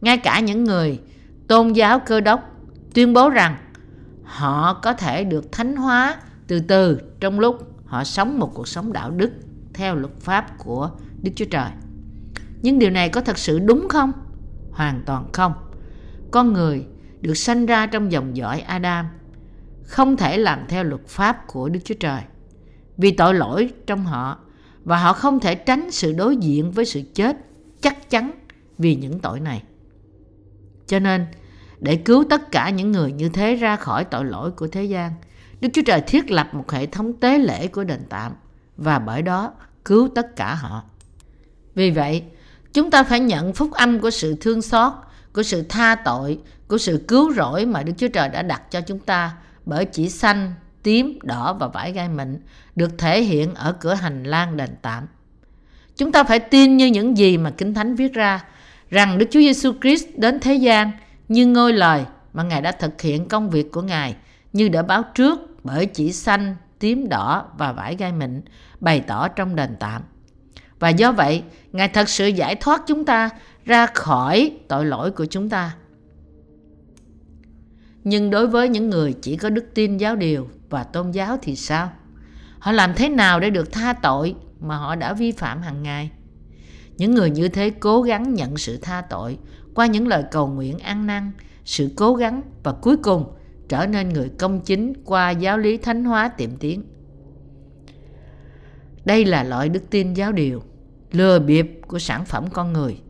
Ngay 0.00 0.18
cả 0.18 0.40
những 0.40 0.64
người 0.64 1.00
tôn 1.48 1.72
giáo 1.72 1.98
cơ 1.98 2.20
đốc 2.20 2.40
tuyên 2.94 3.12
bố 3.12 3.30
rằng 3.30 3.56
họ 4.34 4.74
có 4.74 4.92
thể 4.92 5.24
được 5.24 5.52
thánh 5.52 5.76
hóa 5.76 6.16
từ 6.46 6.60
từ 6.60 7.00
trong 7.20 7.40
lúc 7.40 7.56
họ 7.86 8.04
sống 8.04 8.38
một 8.38 8.50
cuộc 8.54 8.68
sống 8.68 8.92
đạo 8.92 9.10
đức 9.10 9.30
theo 9.74 9.96
luật 9.96 10.12
pháp 10.20 10.58
của 10.58 10.90
Đức 11.22 11.30
Chúa 11.36 11.44
Trời. 11.44 11.70
Nhưng 12.62 12.78
điều 12.78 12.90
này 12.90 13.08
có 13.08 13.20
thật 13.20 13.38
sự 13.38 13.58
đúng 13.58 13.88
không? 13.88 14.12
Hoàn 14.70 15.02
toàn 15.06 15.32
không. 15.32 15.52
Con 16.30 16.52
người 16.52 16.86
được 17.20 17.34
sanh 17.34 17.66
ra 17.66 17.86
trong 17.86 18.12
dòng 18.12 18.36
dõi 18.36 18.60
Adam 18.60 19.06
không 19.82 20.16
thể 20.16 20.38
làm 20.38 20.64
theo 20.68 20.84
luật 20.84 21.06
pháp 21.06 21.46
của 21.46 21.68
Đức 21.68 21.80
Chúa 21.84 21.94
Trời 22.00 22.20
vì 22.96 23.10
tội 23.10 23.34
lỗi 23.34 23.72
trong 23.86 24.04
họ 24.04 24.38
và 24.84 24.98
họ 24.98 25.12
không 25.12 25.40
thể 25.40 25.54
tránh 25.54 25.90
sự 25.90 26.12
đối 26.12 26.36
diện 26.36 26.70
với 26.70 26.84
sự 26.84 27.02
chết 27.14 27.36
chắc 27.80 28.10
chắn 28.10 28.30
vì 28.78 28.96
những 28.96 29.20
tội 29.20 29.40
này. 29.40 29.62
Cho 30.86 30.98
nên, 30.98 31.26
để 31.80 31.96
cứu 31.96 32.24
tất 32.30 32.50
cả 32.50 32.70
những 32.70 32.92
người 32.92 33.12
như 33.12 33.28
thế 33.28 33.56
ra 33.56 33.76
khỏi 33.76 34.04
tội 34.04 34.24
lỗi 34.24 34.50
của 34.50 34.66
thế 34.66 34.84
gian, 34.84 35.12
Đức 35.60 35.68
Chúa 35.72 35.82
Trời 35.86 36.00
thiết 36.00 36.30
lập 36.30 36.54
một 36.54 36.72
hệ 36.72 36.86
thống 36.86 37.12
tế 37.12 37.38
lễ 37.38 37.66
của 37.66 37.84
đền 37.84 38.00
tạm 38.08 38.32
và 38.76 38.98
bởi 38.98 39.22
đó 39.22 39.52
cứu 39.84 40.08
tất 40.14 40.36
cả 40.36 40.54
họ. 40.54 40.82
Vì 41.74 41.90
vậy, 41.90 42.22
chúng 42.72 42.90
ta 42.90 43.02
phải 43.02 43.20
nhận 43.20 43.52
phúc 43.52 43.72
âm 43.72 44.00
của 44.00 44.10
sự 44.10 44.36
thương 44.40 44.62
xót, 44.62 44.92
của 45.32 45.42
sự 45.42 45.62
tha 45.68 45.94
tội, 45.94 46.38
của 46.68 46.78
sự 46.78 47.04
cứu 47.08 47.32
rỗi 47.32 47.66
mà 47.66 47.82
Đức 47.82 47.92
Chúa 47.96 48.08
Trời 48.08 48.28
đã 48.28 48.42
đặt 48.42 48.62
cho 48.70 48.80
chúng 48.80 48.98
ta 48.98 49.36
bởi 49.66 49.84
chỉ 49.84 50.08
xanh, 50.08 50.54
tím, 50.82 51.18
đỏ 51.22 51.56
và 51.60 51.66
vải 51.66 51.92
gai 51.92 52.08
mịn 52.08 52.40
được 52.76 52.98
thể 52.98 53.22
hiện 53.22 53.54
ở 53.54 53.72
cửa 53.72 53.94
hành 53.94 54.22
lang 54.24 54.56
đền 54.56 54.70
tạm. 54.82 55.06
Chúng 55.96 56.12
ta 56.12 56.24
phải 56.24 56.38
tin 56.38 56.76
như 56.76 56.86
những 56.86 57.16
gì 57.16 57.38
mà 57.38 57.50
Kinh 57.50 57.74
Thánh 57.74 57.94
viết 57.94 58.12
ra 58.12 58.44
rằng 58.90 59.18
Đức 59.18 59.26
Chúa 59.30 59.40
Giêsu 59.40 59.72
Christ 59.82 60.04
đến 60.16 60.40
thế 60.40 60.54
gian 60.54 60.90
như 61.28 61.46
ngôi 61.46 61.72
lời 61.72 62.04
mà 62.32 62.42
Ngài 62.42 62.62
đã 62.62 62.72
thực 62.72 63.00
hiện 63.00 63.28
công 63.28 63.50
việc 63.50 63.72
của 63.72 63.82
Ngài 63.82 64.16
như 64.52 64.68
đã 64.68 64.82
báo 64.82 65.02
trước 65.14 65.40
bởi 65.64 65.86
chỉ 65.86 66.12
xanh, 66.12 66.56
tím 66.78 67.08
đỏ 67.08 67.46
và 67.58 67.72
vải 67.72 67.96
gai 67.96 68.12
mịn 68.12 68.40
bày 68.80 69.00
tỏ 69.00 69.28
trong 69.28 69.56
đền 69.56 69.76
tạm. 69.80 70.02
Và 70.78 70.88
do 70.88 71.12
vậy, 71.12 71.42
Ngài 71.72 71.88
thật 71.88 72.08
sự 72.08 72.26
giải 72.26 72.56
thoát 72.56 72.82
chúng 72.86 73.04
ta 73.04 73.30
ra 73.64 73.86
khỏi 73.86 74.52
tội 74.68 74.84
lỗi 74.84 75.10
của 75.10 75.26
chúng 75.26 75.48
ta. 75.48 75.74
Nhưng 78.04 78.30
đối 78.30 78.46
với 78.46 78.68
những 78.68 78.90
người 78.90 79.14
chỉ 79.22 79.36
có 79.36 79.50
đức 79.50 79.64
tin 79.74 79.96
giáo 79.96 80.16
điều 80.16 80.48
và 80.70 80.84
tôn 80.84 81.10
giáo 81.10 81.38
thì 81.42 81.56
sao? 81.56 81.92
Họ 82.58 82.72
làm 82.72 82.94
thế 82.94 83.08
nào 83.08 83.40
để 83.40 83.50
được 83.50 83.72
tha 83.72 83.92
tội 83.92 84.34
mà 84.60 84.76
họ 84.76 84.94
đã 84.94 85.12
vi 85.12 85.32
phạm 85.32 85.62
hàng 85.62 85.82
ngày? 85.82 86.10
Những 86.96 87.14
người 87.14 87.30
như 87.30 87.48
thế 87.48 87.70
cố 87.70 88.02
gắng 88.02 88.34
nhận 88.34 88.56
sự 88.56 88.76
tha 88.76 89.00
tội 89.10 89.38
qua 89.74 89.86
những 89.86 90.08
lời 90.08 90.24
cầu 90.30 90.46
nguyện 90.46 90.78
ăn 90.78 91.06
năn, 91.06 91.32
sự 91.64 91.90
cố 91.96 92.14
gắng 92.14 92.42
và 92.62 92.72
cuối 92.72 92.96
cùng 92.96 93.24
trở 93.68 93.86
nên 93.86 94.08
người 94.08 94.28
công 94.38 94.60
chính 94.60 94.92
qua 95.04 95.30
giáo 95.30 95.58
lý 95.58 95.76
thánh 95.76 96.04
hóa 96.04 96.28
tiệm 96.28 96.56
tiến. 96.56 96.82
Đây 99.04 99.24
là 99.24 99.44
loại 99.44 99.68
đức 99.68 99.90
tin 99.90 100.14
giáo 100.14 100.32
điều, 100.32 100.62
lừa 101.12 101.38
bịp 101.38 101.80
của 101.86 101.98
sản 101.98 102.24
phẩm 102.24 102.44
con 102.52 102.72
người. 102.72 103.00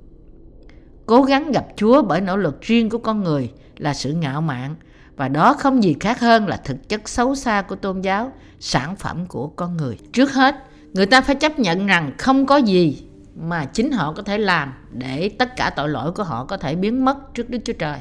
Cố 1.07 1.23
gắng 1.23 1.53
gặp 1.53 1.67
Chúa 1.77 2.03
bởi 2.03 2.21
nỗ 2.21 2.37
lực 2.37 2.61
riêng 2.61 2.91
của 2.91 2.99
con 2.99 3.23
người 3.25 3.53
là 3.77 3.95
sự 3.95 4.13
ngạo 4.13 4.41
mạn 4.41 4.75
và 5.17 5.29
đó 5.29 5.55
không 5.55 5.83
gì 5.83 5.97
khác 6.01 6.21
hơn 6.21 6.47
là 6.47 6.57
thực 6.57 6.89
chất 6.89 7.09
xấu 7.09 7.35
xa 7.35 7.63
của 7.63 7.77
tôn 7.77 8.01
giáo, 8.01 8.33
sản 8.61 8.97
phẩm 8.97 9.27
của 9.27 9.49
con 9.49 9.77
người. 9.77 9.99
Trước 10.13 10.33
hết, 10.33 10.55
người 10.93 11.07
ta 11.07 11.21
phải 11.21 11.35
chấp 11.35 11.59
nhận 11.59 11.87
rằng 11.87 12.13
không 12.19 12.47
có 12.47 12.57
gì 12.57 13.03
mà 13.35 13.65
chính 13.65 13.93
họ 13.93 14.13
có 14.13 14.23
thể 14.23 14.39
làm 14.39 14.73
để 14.91 15.31
tất 15.39 15.57
cả 15.57 15.71
tội 15.71 15.89
lỗi 15.89 16.13
của 16.13 16.23
họ 16.23 16.45
có 16.45 16.57
thể 16.57 16.77
biến 16.77 17.05
mất 17.05 17.35
trước 17.35 17.51
Đức 17.51 17.59
Chúa 17.65 17.73
Trời. 17.73 17.99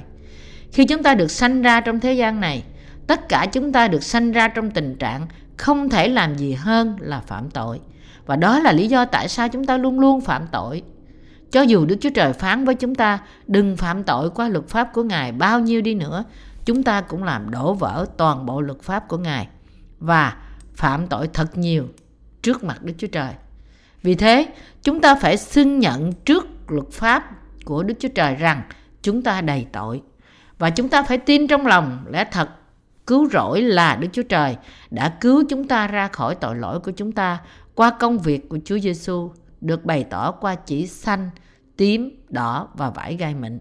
Khi 0.72 0.86
chúng 0.86 1.04
ta 1.04 1.15
được 1.15 1.32
sanh 1.32 1.62
ra 1.62 1.82
trong 1.82 2.00
thế 2.00 2.13
gian 2.13 2.39
này, 2.39 2.63
tất 3.08 3.30
cả 3.30 3.46
chúng 3.52 3.72
ta 3.72 3.88
được 3.88 4.04
sanh 4.04 4.32
ra 4.32 4.48
trong 4.48 4.72
tình 4.72 4.96
trạng 4.96 5.28
không 5.58 5.89
thể 5.89 6.08
làm 6.08 6.36
gì 6.36 6.54
hơn 6.54 6.98
là 7.00 7.19
phạm 7.19 7.50
tội. 7.50 7.80
Và 8.26 8.36
đó 8.36 8.60
là 8.60 8.72
lý 8.72 8.88
do 8.88 9.06
tại 9.06 9.28
sao 9.28 9.50
chúng 9.50 9.65
ta 9.65 9.78
luôn 9.78 10.00
luôn 10.00 10.22
phạm 10.22 10.48
tội. 10.52 10.84
Cho 11.52 11.62
dù 11.62 11.86
Đức 11.86 11.96
Chúa 12.02 12.10
Trời 12.10 12.34
phán 12.34 12.65
với 12.65 12.76
chúng 12.76 12.96
ta 12.96 13.19
đừng 13.48 13.78
phạm 13.78 14.04
tội 14.04 14.30
qua 14.30 14.50
luật 14.50 14.67
pháp 14.67 14.93
của 14.93 15.04
Ngài 15.04 15.32
bao 15.32 15.60
nhiêu 15.60 15.82
đi 15.82 15.96
nữa, 15.96 16.24
chúng 16.65 16.84
ta 16.84 17.02
cũng 17.02 17.24
làm 17.24 17.52
đổ 17.52 17.74
vỡ 17.74 18.06
toàn 18.17 18.46
bộ 18.46 18.62
luật 18.62 18.82
pháp 18.82 19.08
của 19.08 19.17
Ngài 19.17 19.48
và 20.00 20.38
phạm 20.76 21.08
tội 21.08 21.30
thật 21.34 21.58
nhiều 21.58 21.88
trước 22.41 22.63
mặt 22.63 22.84
Đức 22.84 22.93
Chúa 22.98 23.08
Trời. 23.08 23.34
Vì 24.04 24.16
thế, 24.16 24.46
chúng 24.84 25.02
ta 25.02 25.16
phải 25.16 25.38
xưng 25.38 25.80
nhận 25.80 26.13
trước 26.13 26.48
luật 26.68 26.92
pháp 26.92 27.30
của 27.66 27.84
Đức 27.84 27.94
Chúa 28.00 28.10
Trời 28.16 28.36
rằng 28.36 28.62
chúng 29.02 29.22
ta 29.22 29.42
đầy 29.42 29.66
tội. 29.72 30.02
Và 30.58 30.70
chúng 30.70 30.89
ta 30.89 31.04
phải 31.04 31.18
tin 31.18 31.48
trong 31.48 31.68
lòng 31.68 32.06
lẽ 32.10 32.26
thật 32.32 32.50
cứu 33.08 33.30
rỗi 33.30 33.62
là 33.62 33.96
Đức 33.96 34.08
Chúa 34.12 34.24
Trời 34.24 34.56
đã 34.92 35.10
cứu 35.22 35.44
chúng 35.50 35.68
ta 35.68 35.88
ra 35.88 36.08
khỏi 36.08 36.36
tội 36.36 36.56
lỗi 36.56 36.80
của 36.80 36.92
chúng 36.92 37.12
ta 37.12 37.42
qua 37.76 37.89
công 37.89 38.18
việc 38.20 38.50
của 38.50 38.58
Chúa 38.66 38.80
Giêsu 38.80 39.32
được 39.62 39.86
bày 39.86 40.04
tỏ 40.04 40.32
qua 40.32 40.56
chỉ 40.56 40.88
xanh, 40.88 41.30
tím, 41.78 42.10
đỏ 42.30 42.68
và 42.74 42.89
vải 42.89 43.16
gai 43.16 43.36
mịn. 43.36 43.60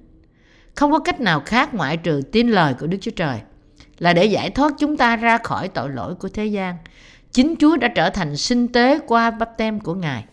Không 0.75 0.93
có 0.93 0.99
cách 0.99 1.21
nào 1.21 1.43
khác 1.47 1.75
ngoại 1.75 1.97
trừ 1.97 2.23
tin 2.33 2.49
lời 2.49 2.75
của 2.81 2.87
Đức 2.87 2.99
Chúa 3.01 3.11
Trời 3.11 3.41
là 3.99 4.13
để 4.13 4.25
giải 4.25 4.51
thoát 4.51 4.73
chúng 4.79 4.97
ta 4.97 5.17
ra 5.17 5.39
khỏi 5.39 5.69
tội 5.69 5.91
lỗi 5.91 6.15
của 6.15 6.29
thế 6.29 6.47
gian. 6.47 6.77
Chính 7.33 7.55
Chúa 7.59 7.77
đã 7.77 7.89
trở 7.89 8.11
thành 8.11 8.37
sinh 8.37 8.69
tế 8.69 8.99
qua 9.07 9.31
bắp 9.31 9.57
tem 9.59 9.81
của 9.81 9.95
Ngài 9.95 10.25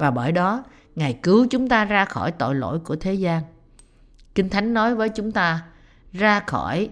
và 0.00 0.10
bởi 0.10 0.32
đó 0.32 0.64
Ngài 0.94 1.18
cứu 1.22 1.46
chúng 1.50 1.68
ta 1.68 1.84
ra 1.84 2.04
khỏi 2.04 2.32
tội 2.32 2.54
lỗi 2.54 2.78
của 2.78 2.96
thế 2.96 3.14
gian. 3.14 3.42
Kinh 4.34 4.48
Thánh 4.48 4.74
nói 4.74 4.94
với 4.94 5.08
chúng 5.08 5.32
ta 5.32 5.62
ra 6.12 6.40
khỏi 6.40 6.88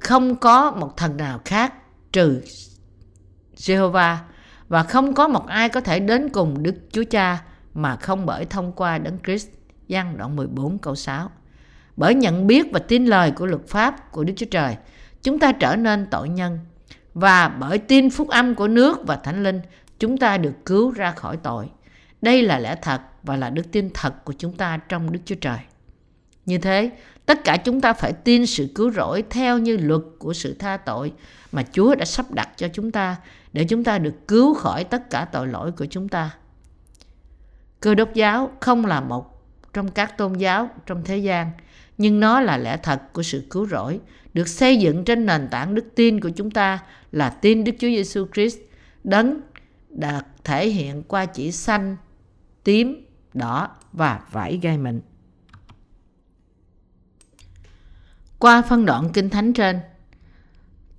không 0.00 0.36
có 0.36 0.70
một 0.70 0.96
thần 0.96 1.16
nào 1.16 1.40
khác 1.44 1.74
trừ 2.12 2.42
Jehovah 3.56 4.16
và 4.68 4.82
không 4.82 5.14
có 5.14 5.28
một 5.28 5.46
ai 5.46 5.68
có 5.68 5.80
thể 5.80 6.00
đến 6.00 6.28
cùng 6.28 6.62
Đức 6.62 6.74
Chúa 6.92 7.04
Cha 7.10 7.42
mà 7.74 7.96
không 7.96 8.26
bởi 8.26 8.44
thông 8.44 8.72
qua 8.72 8.98
đấng 8.98 9.18
Christ. 9.24 9.48
Giăng 9.88 10.18
đoạn 10.18 10.36
14 10.36 10.78
câu 10.78 10.94
6. 10.94 11.30
Bởi 11.96 12.14
nhận 12.14 12.46
biết 12.46 12.66
và 12.72 12.78
tin 12.78 13.06
lời 13.06 13.30
của 13.30 13.46
luật 13.46 13.68
pháp 13.68 14.12
của 14.12 14.24
Đức 14.24 14.32
Chúa 14.36 14.46
Trời, 14.50 14.76
chúng 15.22 15.38
ta 15.38 15.52
trở 15.52 15.76
nên 15.76 16.06
tội 16.10 16.28
nhân. 16.28 16.58
Và 17.14 17.48
bởi 17.48 17.78
tin 17.78 18.10
phúc 18.10 18.28
âm 18.28 18.54
của 18.54 18.68
nước 18.68 19.06
và 19.06 19.16
thánh 19.16 19.42
linh, 19.42 19.60
chúng 20.04 20.18
ta 20.18 20.38
được 20.38 20.52
cứu 20.66 20.90
ra 20.90 21.10
khỏi 21.10 21.36
tội. 21.36 21.70
Đây 22.22 22.42
là 22.42 22.58
lẽ 22.58 22.76
thật 22.82 23.00
và 23.22 23.36
là 23.36 23.50
đức 23.50 23.72
tin 23.72 23.90
thật 23.94 24.24
của 24.24 24.32
chúng 24.38 24.56
ta 24.56 24.76
trong 24.88 25.12
Đức 25.12 25.18
Chúa 25.24 25.34
Trời. 25.34 25.58
Như 26.46 26.58
thế, 26.58 26.90
tất 27.26 27.44
cả 27.44 27.56
chúng 27.56 27.80
ta 27.80 27.92
phải 27.92 28.12
tin 28.12 28.46
sự 28.46 28.68
cứu 28.74 28.90
rỗi 28.90 29.24
theo 29.30 29.58
như 29.58 29.76
luật 29.76 30.00
của 30.18 30.32
sự 30.32 30.54
tha 30.54 30.76
tội 30.76 31.12
mà 31.52 31.62
Chúa 31.72 31.94
đã 31.94 32.04
sắp 32.04 32.30
đặt 32.30 32.48
cho 32.56 32.68
chúng 32.72 32.92
ta 32.92 33.16
để 33.52 33.64
chúng 33.64 33.84
ta 33.84 33.98
được 33.98 34.14
cứu 34.28 34.54
khỏi 34.54 34.84
tất 34.84 35.10
cả 35.10 35.24
tội 35.32 35.46
lỗi 35.46 35.72
của 35.72 35.86
chúng 35.86 36.08
ta. 36.08 36.30
Cơ 37.80 37.94
đốc 37.94 38.14
giáo 38.14 38.50
không 38.60 38.86
là 38.86 39.00
một 39.00 39.44
trong 39.72 39.90
các 39.90 40.18
tôn 40.18 40.32
giáo 40.32 40.70
trong 40.86 41.04
thế 41.04 41.16
gian, 41.16 41.50
nhưng 41.98 42.20
nó 42.20 42.40
là 42.40 42.56
lẽ 42.56 42.76
thật 42.76 43.12
của 43.12 43.22
sự 43.22 43.42
cứu 43.50 43.66
rỗi, 43.66 44.00
được 44.34 44.48
xây 44.48 44.76
dựng 44.76 45.04
trên 45.04 45.26
nền 45.26 45.48
tảng 45.50 45.74
đức 45.74 45.84
tin 45.94 46.20
của 46.20 46.30
chúng 46.36 46.50
ta 46.50 46.78
là 47.12 47.30
tin 47.30 47.64
Đức 47.64 47.72
Chúa 47.78 47.88
Giêsu 47.88 48.26
Christ, 48.34 48.58
đấng 49.04 49.40
được 49.94 50.20
thể 50.44 50.68
hiện 50.68 51.02
qua 51.02 51.26
chỉ 51.26 51.52
xanh, 51.52 51.96
tím, 52.64 53.06
đỏ 53.34 53.68
và 53.92 54.20
vải 54.30 54.58
gai 54.62 54.78
mịn. 54.78 55.00
Qua 58.38 58.62
phân 58.62 58.86
đoạn 58.86 59.10
kinh 59.12 59.30
thánh 59.30 59.52
trên, 59.52 59.80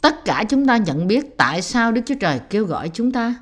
tất 0.01 0.25
cả 0.25 0.43
chúng 0.49 0.67
ta 0.67 0.77
nhận 0.77 1.07
biết 1.07 1.37
tại 1.37 1.61
sao 1.61 1.91
Đức 1.91 2.01
Chúa 2.05 2.15
Trời 2.19 2.39
kêu 2.49 2.65
gọi 2.65 2.89
chúng 2.93 3.11
ta. 3.11 3.35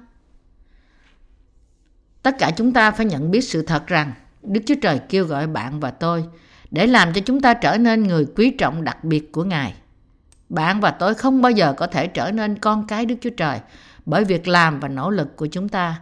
Tất 2.23 2.35
cả 2.39 2.51
chúng 2.57 2.73
ta 2.73 2.91
phải 2.91 3.05
nhận 3.05 3.31
biết 3.31 3.41
sự 3.41 3.61
thật 3.61 3.87
rằng 3.87 4.13
Đức 4.41 4.61
Chúa 4.65 4.75
Trời 4.81 4.99
kêu 5.09 5.25
gọi 5.25 5.47
bạn 5.47 5.79
và 5.79 5.91
tôi 5.91 6.25
để 6.71 6.87
làm 6.87 7.13
cho 7.13 7.21
chúng 7.25 7.41
ta 7.41 7.53
trở 7.53 7.77
nên 7.77 8.03
người 8.03 8.25
quý 8.35 8.49
trọng 8.57 8.83
đặc 8.83 9.03
biệt 9.03 9.31
của 9.31 9.43
Ngài. 9.43 9.73
Bạn 10.49 10.81
và 10.81 10.91
tôi 10.91 11.13
không 11.13 11.41
bao 11.41 11.51
giờ 11.51 11.73
có 11.77 11.87
thể 11.87 12.07
trở 12.07 12.31
nên 12.31 12.59
con 12.59 12.87
cái 12.87 13.05
Đức 13.05 13.15
Chúa 13.21 13.29
Trời 13.29 13.59
bởi 14.05 14.23
việc 14.23 14.47
làm 14.47 14.79
và 14.79 14.87
nỗ 14.87 15.09
lực 15.09 15.35
của 15.35 15.45
chúng 15.45 15.69
ta. 15.69 16.01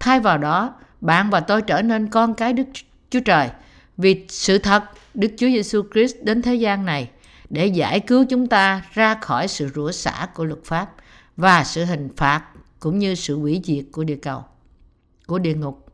Thay 0.00 0.20
vào 0.20 0.38
đó, 0.38 0.74
bạn 1.00 1.30
và 1.30 1.40
tôi 1.40 1.62
trở 1.62 1.82
nên 1.82 2.08
con 2.08 2.34
cái 2.34 2.52
Đức 2.52 2.66
Chúa 3.10 3.20
Trời 3.20 3.48
vì 3.96 4.26
sự 4.28 4.58
thật 4.58 4.82
Đức 5.14 5.28
Chúa 5.36 5.46
Giêsu 5.46 5.82
Christ 5.92 6.16
đến 6.22 6.42
thế 6.42 6.54
gian 6.54 6.84
này 6.84 7.10
để 7.50 7.66
giải 7.66 8.00
cứu 8.00 8.24
chúng 8.28 8.46
ta 8.46 8.82
ra 8.92 9.14
khỏi 9.14 9.48
sự 9.48 9.68
rủa 9.74 9.92
xả 9.92 10.28
của 10.34 10.44
luật 10.44 10.60
pháp 10.64 10.90
và 11.36 11.64
sự 11.64 11.84
hình 11.84 12.08
phạt 12.16 12.44
cũng 12.80 12.98
như 12.98 13.14
sự 13.14 13.38
hủy 13.38 13.60
diệt 13.64 13.84
của 13.92 14.04
địa 14.04 14.16
cầu, 14.16 14.44
của 15.26 15.38
địa 15.38 15.54
ngục. 15.54 15.86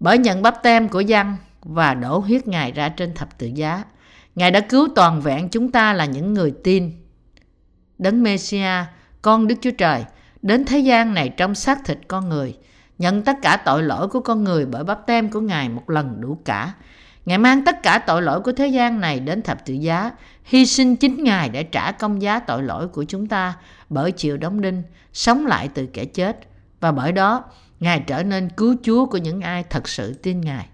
Bởi 0.00 0.18
nhận 0.18 0.42
bắp 0.42 0.62
tem 0.62 0.88
của 0.88 1.00
dân 1.00 1.36
và 1.60 1.94
đổ 1.94 2.18
huyết 2.18 2.48
Ngài 2.48 2.72
ra 2.72 2.88
trên 2.88 3.14
thập 3.14 3.38
tự 3.38 3.46
giá, 3.46 3.84
Ngài 4.34 4.50
đã 4.50 4.60
cứu 4.60 4.88
toàn 4.94 5.20
vẹn 5.20 5.48
chúng 5.48 5.72
ta 5.72 5.92
là 5.92 6.04
những 6.04 6.34
người 6.34 6.54
tin. 6.64 6.92
Đấng 7.98 8.22
Messia, 8.22 8.84
con 9.22 9.46
Đức 9.46 9.54
Chúa 9.60 9.70
Trời, 9.70 10.04
đến 10.42 10.64
thế 10.64 10.78
gian 10.78 11.14
này 11.14 11.28
trong 11.28 11.54
xác 11.54 11.84
thịt 11.84 11.98
con 12.08 12.28
người, 12.28 12.56
nhận 12.98 13.22
tất 13.22 13.36
cả 13.42 13.56
tội 13.56 13.82
lỗi 13.82 14.08
của 14.08 14.20
con 14.20 14.44
người 14.44 14.66
bởi 14.66 14.84
bắp 14.84 15.06
tem 15.06 15.30
của 15.30 15.40
Ngài 15.40 15.68
một 15.68 15.90
lần 15.90 16.20
đủ 16.20 16.38
cả, 16.44 16.72
Ngài 17.26 17.38
mang 17.38 17.64
tất 17.64 17.82
cả 17.82 17.98
tội 17.98 18.22
lỗi 18.22 18.40
của 18.40 18.52
thế 18.52 18.66
gian 18.66 19.00
này 19.00 19.20
đến 19.20 19.42
thập 19.42 19.66
tự 19.66 19.74
giá, 19.74 20.10
hy 20.44 20.66
sinh 20.66 20.96
chính 20.96 21.24
Ngài 21.24 21.48
để 21.48 21.62
trả 21.62 21.92
công 21.92 22.22
giá 22.22 22.38
tội 22.38 22.62
lỗi 22.62 22.88
của 22.88 23.04
chúng 23.04 23.26
ta 23.26 23.54
bởi 23.88 24.12
chịu 24.12 24.36
đóng 24.36 24.60
đinh, 24.60 24.82
sống 25.12 25.46
lại 25.46 25.68
từ 25.74 25.86
kẻ 25.86 26.04
chết. 26.04 26.40
Và 26.80 26.92
bởi 26.92 27.12
đó, 27.12 27.44
Ngài 27.80 28.00
trở 28.06 28.22
nên 28.22 28.48
cứu 28.48 28.74
Chúa 28.82 29.06
của 29.06 29.18
những 29.18 29.40
ai 29.40 29.64
thật 29.70 29.88
sự 29.88 30.14
tin 30.14 30.40
Ngài. 30.40 30.66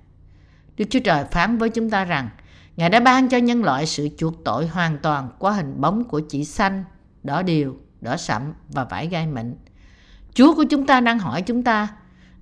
Đức 0.76 0.84
Chúa 0.90 1.00
Trời 1.04 1.24
phán 1.24 1.58
với 1.58 1.70
chúng 1.70 1.90
ta 1.90 2.04
rằng, 2.04 2.28
Ngài 2.76 2.90
đã 2.90 3.00
ban 3.00 3.28
cho 3.28 3.36
nhân 3.36 3.64
loại 3.64 3.86
sự 3.86 4.08
chuộc 4.18 4.44
tội 4.44 4.66
hoàn 4.66 4.98
toàn 4.98 5.28
qua 5.38 5.52
hình 5.52 5.80
bóng 5.80 6.04
của 6.04 6.20
chỉ 6.28 6.44
xanh, 6.44 6.84
đỏ 7.22 7.42
điều, 7.42 7.76
đỏ 8.00 8.16
sậm 8.16 8.52
và 8.68 8.84
vải 8.84 9.06
gai 9.06 9.26
mịn. 9.26 9.54
Chúa 10.34 10.54
của 10.54 10.64
chúng 10.64 10.86
ta 10.86 11.00
đang 11.00 11.18
hỏi 11.18 11.42
chúng 11.42 11.62
ta, 11.62 11.88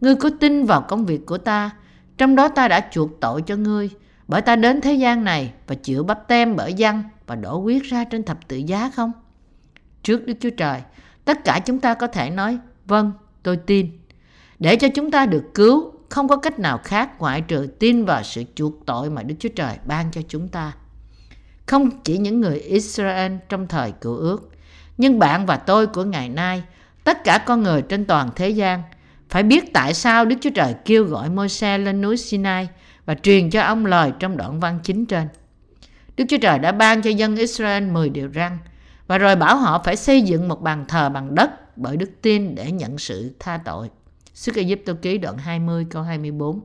Ngươi 0.01 0.15
có 0.15 0.31
tin 0.41 0.65
vào 0.65 0.81
công 0.81 1.07
việc 1.07 1.27
của 1.27 1.39
ta, 1.39 1.71
trong 2.19 2.37
đó 2.37 2.49
ta 2.49 2.69
đã 2.69 2.89
chuộc 2.91 3.21
tội 3.21 3.43
cho 3.43 3.57
ngươi, 3.57 3.91
bởi 4.29 4.43
ta 4.43 4.57
đến 4.57 4.81
thế 4.81 4.95
gian 4.95 5.25
này 5.25 5.53
và 5.67 5.75
chịu 5.75 6.05
bắp 6.05 6.29
tem 6.29 6.57
bởi 6.57 6.75
dân 6.75 7.03
và 7.27 7.35
đổ 7.35 7.59
huyết 7.59 7.83
ra 7.83 8.05
trên 8.05 8.23
thập 8.23 8.49
tự 8.49 8.57
giá 8.57 8.91
không? 8.95 9.13
Trước 10.03 10.27
Đức 10.27 10.35
Chúa 10.41 10.51
Trời, 10.51 10.81
tất 11.25 11.45
cả 11.45 11.61
chúng 11.67 11.81
ta 11.81 11.95
có 11.95 12.07
thể 12.07 12.31
nói, 12.31 12.59
vâng, 12.87 13.13
tôi 13.43 13.57
tin. 13.57 13.91
Để 14.59 14.77
cho 14.77 14.89
chúng 14.95 15.11
ta 15.11 15.27
được 15.27 15.45
cứu, 15.55 15.93
không 16.09 16.29
có 16.29 16.37
cách 16.37 16.59
nào 16.59 16.79
khác 16.85 17.19
ngoại 17.19 17.41
trừ 17.41 17.67
tin 17.79 18.05
vào 18.05 18.23
sự 18.23 18.45
chuộc 18.55 18.87
tội 18.87 19.11
mà 19.11 19.23
Đức 19.23 19.35
Chúa 19.39 19.49
Trời 19.57 19.79
ban 19.87 20.11
cho 20.11 20.21
chúng 20.29 20.49
ta. 20.49 20.73
Không 21.67 21.91
chỉ 22.05 22.19
những 22.19 22.41
người 22.41 22.59
Israel 22.59 23.33
trong 23.49 23.67
thời 23.67 23.93
cựu 23.93 24.17
ước, 24.17 24.51
nhưng 24.99 25.19
bạn 25.19 25.47
và 25.47 25.57
tôi 25.57 25.87
của 25.87 26.05
ngày 26.05 26.29
nay, 26.29 26.63
tất 27.05 27.25
cả 27.25 27.39
con 27.39 27.63
người 27.63 27.83
trên 27.83 28.05
toàn 28.05 28.31
thế 28.37 28.49
gian– 28.49 28.83
phải 29.29 29.43
biết 29.43 29.73
tại 29.73 29.95
sao 29.95 30.25
Đức 30.25 30.37
Chúa 30.41 30.51
Trời 30.51 30.75
kêu 30.85 31.05
gọi 31.05 31.31
Môi-se 31.31 31.79
lên 31.79 32.01
núi 32.01 32.17
Sinai 32.17 32.69
và 33.05 33.15
truyền 33.15 33.51
cho 33.51 33.63
ông 33.63 33.87
lời 33.87 34.13
trong 34.19 34.37
đoạn 34.37 34.61
văn 34.61 34.79
chính 34.83 35.07
trên. 35.07 35.29
Đức 36.17 36.25
Chúa 36.29 36.39
Trời 36.39 36.59
đã 36.59 36.73
ban 36.73 37.03
cho 37.03 37.11
dân 37.11 37.37
Israel 37.37 37.91
10 37.91 38.09
điều 38.09 38.31
răn 38.35 38.59
và 39.07 39.19
rồi 39.19 39.37
bảo 39.37 39.57
họ 39.57 39.83
phải 39.85 39.97
xây 39.97 40.23
dựng 40.23 40.49
một 40.49 40.63
bàn 40.63 40.85
thờ 40.89 41.09
bằng 41.09 41.35
đất 41.35 41.77
bởi 41.77 41.97
đức 41.97 42.11
tin 42.23 42.55
để 42.55 42.73
nhận 42.73 42.99
sự 42.99 43.35
tha 43.39 43.59
tội. 43.65 43.91
Sức 44.35 44.57
Ai 44.57 44.77
Cập 44.87 45.03
ký 45.03 45.19
đoạn 45.19 45.39
20 45.39 45.87
câu 45.91 46.03
24. 46.03 46.61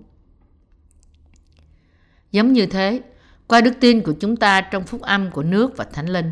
Giống 2.32 2.54
như 2.54 2.66
thế, 2.66 3.02
qua 3.48 3.62
đức 3.62 3.74
tin 3.80 4.02
của 4.02 4.14
chúng 4.20 4.36
ta 4.36 4.62
trong 4.62 4.84
phúc 4.84 5.02
âm 5.02 5.32
của 5.32 5.44
nước 5.44 5.78
và 5.78 5.84
thánh 5.84 6.10
linh, 6.10 6.32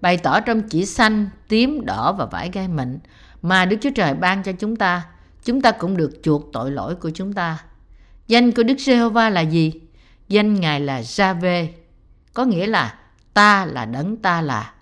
bày 0.00 0.16
tỏ 0.16 0.40
trong 0.40 0.62
chỉ 0.62 0.86
xanh, 0.86 1.28
tím, 1.48 1.84
đỏ 1.84 2.12
và 2.12 2.26
vải 2.26 2.50
gai 2.52 2.68
mịn 2.68 2.98
mà 3.42 3.64
Đức 3.64 3.76
Chúa 3.80 3.90
Trời 3.94 4.14
ban 4.14 4.42
cho 4.42 4.52
chúng 4.52 4.76
ta– 4.76 5.02
chúng 5.44 5.60
ta 5.60 5.72
cũng 5.72 5.96
được 5.96 6.10
chuộc 6.22 6.52
tội 6.52 6.70
lỗi 6.70 6.94
của 6.94 7.10
chúng 7.10 7.32
ta. 7.32 7.58
Danh 8.26 8.52
của 8.52 8.62
Đức 8.62 8.78
Giê-hô-va 8.78 9.30
là 9.30 9.40
gì? 9.40 9.72
Danh 10.28 10.54
Ngài 10.54 10.80
là 10.80 11.02
Gia-vê, 11.02 11.68
có 12.34 12.44
nghĩa 12.44 12.66
là 12.66 12.94
ta 13.34 13.64
là 13.64 13.84
đấng 13.84 14.16
ta 14.16 14.40
là. 14.40 14.74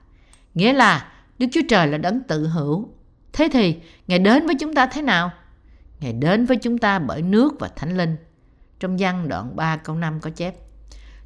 Nghĩa 0.55 0.73
là 0.73 1.13
Đức 1.39 1.47
Chúa 1.53 1.61
Trời 1.69 1.87
là 1.87 1.99
đấng 1.99 2.21
tự 2.21 2.47
hữu. 2.47 2.89
Thế 3.33 3.49
thì 3.53 3.77
Ngài 4.07 4.19
đến 4.19 4.47
với 4.47 4.55
chúng 4.61 4.75
ta 4.75 4.87
thế 4.87 5.03
nào? 5.03 5.31
Ngài 6.01 6.13
đến 6.13 6.47
với 6.47 6.57
chúng 6.57 6.79
ta 6.79 6.99
bởi 6.99 7.23
nước 7.23 7.55
và 7.61 7.69
thánh 7.69 7.97
linh. 7.97 8.17
Trong 8.81 8.97
văn 8.97 9.29
đoạn 9.29 9.57
3 9.57 9.77
câu 9.77 9.97
5 9.97 10.21
có 10.21 10.31
chép. 10.31 10.55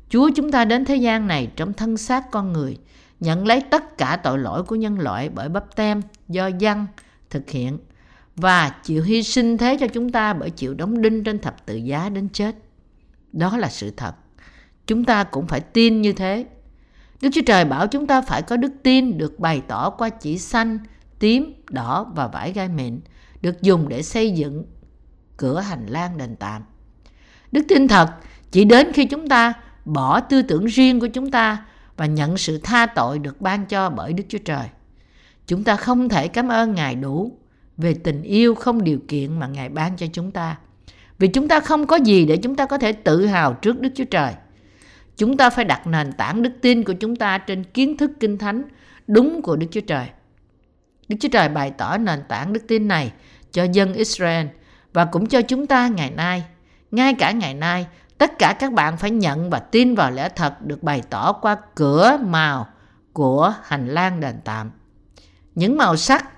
Chúa 0.08 0.30
chúng 0.36 0.52
ta 0.52 0.64
đến 0.64 0.84
thế 0.84 0.96
gian 0.96 1.26
này 1.26 1.50
trong 1.56 1.72
thân 1.72 1.96
xác 1.96 2.30
con 2.30 2.52
người, 2.52 2.78
nhận 3.22 3.46
lấy 3.46 3.60
tất 3.60 3.98
cả 3.98 4.20
tội 4.22 4.38
lỗi 4.38 4.62
của 4.62 4.76
nhân 4.76 4.98
loại 4.98 5.28
bởi 5.28 5.48
bắp 5.48 5.76
tem 5.76 6.02
do 6.28 6.46
dân 6.46 6.86
thực 7.30 7.50
hiện 7.50 7.78
và 8.36 8.68
chịu 8.68 9.02
hy 9.02 9.22
sinh 9.22 9.58
thế 9.58 9.76
cho 9.80 9.86
chúng 9.86 10.12
ta 10.12 10.32
bởi 10.32 10.50
chịu 10.50 10.74
đóng 10.74 11.02
đinh 11.02 11.24
trên 11.24 11.38
thập 11.38 11.66
tự 11.66 11.76
giá 11.76 12.08
đến 12.08 12.28
chết. 12.28 12.56
Đó 13.32 13.56
là 13.56 13.68
sự 13.68 13.90
thật. 13.90 14.14
Chúng 14.86 15.04
ta 15.04 15.24
cũng 15.24 15.46
phải 15.46 15.60
tin 15.60 16.02
như 16.02 16.12
thế. 16.12 16.46
Đức 17.20 17.28
Chúa 17.32 17.40
Trời 17.46 17.64
bảo 17.64 17.86
chúng 17.86 18.06
ta 18.06 18.20
phải 18.20 18.42
có 18.42 18.56
đức 18.56 18.72
tin 18.82 19.18
được 19.18 19.38
bày 19.38 19.62
tỏ 19.68 19.90
qua 19.90 20.08
chỉ 20.08 20.38
xanh, 20.38 20.78
tím, 21.18 21.52
đỏ 21.70 22.06
và 22.14 22.26
vải 22.26 22.52
gai 22.52 22.68
mịn, 22.68 23.00
được 23.42 23.62
dùng 23.62 23.88
để 23.88 24.02
xây 24.02 24.30
dựng 24.30 24.64
cửa 25.36 25.60
hành 25.60 25.86
lang 25.86 26.18
đền 26.18 26.36
tạm. 26.36 26.62
Đức 27.52 27.62
tin 27.68 27.88
thật 27.88 28.10
chỉ 28.50 28.64
đến 28.64 28.92
khi 28.92 29.04
chúng 29.04 29.28
ta 29.28 29.52
bỏ 29.84 30.20
tư 30.20 30.42
tưởng 30.42 30.64
riêng 30.64 31.00
của 31.00 31.06
chúng 31.06 31.30
ta 31.30 31.64
và 31.96 32.06
nhận 32.06 32.36
sự 32.36 32.58
tha 32.58 32.86
tội 32.86 33.18
được 33.18 33.40
ban 33.40 33.66
cho 33.66 33.90
bởi 33.90 34.12
Đức 34.12 34.24
Chúa 34.28 34.38
Trời. 34.38 34.66
Chúng 35.46 35.64
ta 35.64 35.76
không 35.76 36.08
thể 36.08 36.28
cảm 36.28 36.48
ơn 36.48 36.74
Ngài 36.74 36.94
đủ 36.94 37.32
về 37.76 37.94
tình 37.94 38.22
yêu 38.22 38.54
không 38.54 38.84
điều 38.84 38.98
kiện 39.08 39.40
mà 39.40 39.46
Ngài 39.46 39.68
ban 39.68 39.96
cho 39.96 40.06
chúng 40.12 40.30
ta. 40.30 40.56
Vì 41.18 41.28
chúng 41.28 41.48
ta 41.48 41.60
không 41.60 41.86
có 41.86 41.96
gì 41.96 42.24
để 42.24 42.36
chúng 42.36 42.54
ta 42.54 42.66
có 42.66 42.78
thể 42.78 42.92
tự 42.92 43.26
hào 43.26 43.54
trước 43.54 43.80
Đức 43.80 43.90
Chúa 43.94 44.04
Trời. 44.04 44.32
Chúng 45.16 45.36
ta 45.36 45.50
phải 45.50 45.64
đặt 45.64 45.86
nền 45.86 46.12
tảng 46.12 46.42
đức 46.42 46.52
tin 46.60 46.84
của 46.84 46.92
chúng 46.92 47.16
ta 47.16 47.38
trên 47.38 47.64
kiến 47.64 47.96
thức 47.96 48.10
kinh 48.20 48.38
thánh 48.38 48.62
đúng 49.06 49.42
của 49.42 49.56
Đức 49.56 49.66
Chúa 49.70 49.80
Trời. 49.80 50.06
Đức 51.08 51.16
Chúa 51.20 51.28
Trời 51.28 51.48
bày 51.48 51.70
tỏ 51.70 51.98
nền 51.98 52.22
tảng 52.28 52.52
đức 52.52 52.64
tin 52.68 52.88
này 52.88 53.12
cho 53.52 53.64
dân 53.72 53.94
Israel 53.94 54.46
và 54.92 55.04
cũng 55.04 55.26
cho 55.26 55.42
chúng 55.42 55.66
ta 55.66 55.88
ngày 55.88 56.10
nay. 56.10 56.44
Ngay 56.90 57.14
cả 57.14 57.30
ngày 57.32 57.54
nay, 57.54 57.86
tất 58.22 58.38
cả 58.38 58.52
các 58.52 58.72
bạn 58.72 58.96
phải 58.96 59.10
nhận 59.10 59.50
và 59.50 59.58
tin 59.58 59.94
vào 59.94 60.10
lẽ 60.10 60.28
thật 60.28 60.66
được 60.66 60.82
bày 60.82 61.02
tỏ 61.10 61.32
qua 61.32 61.56
cửa 61.74 62.18
màu 62.22 62.66
của 63.12 63.54
hành 63.62 63.88
lang 63.88 64.20
đền 64.20 64.40
tạm. 64.44 64.70
Những 65.54 65.76
màu 65.76 65.96
sắc 65.96 66.28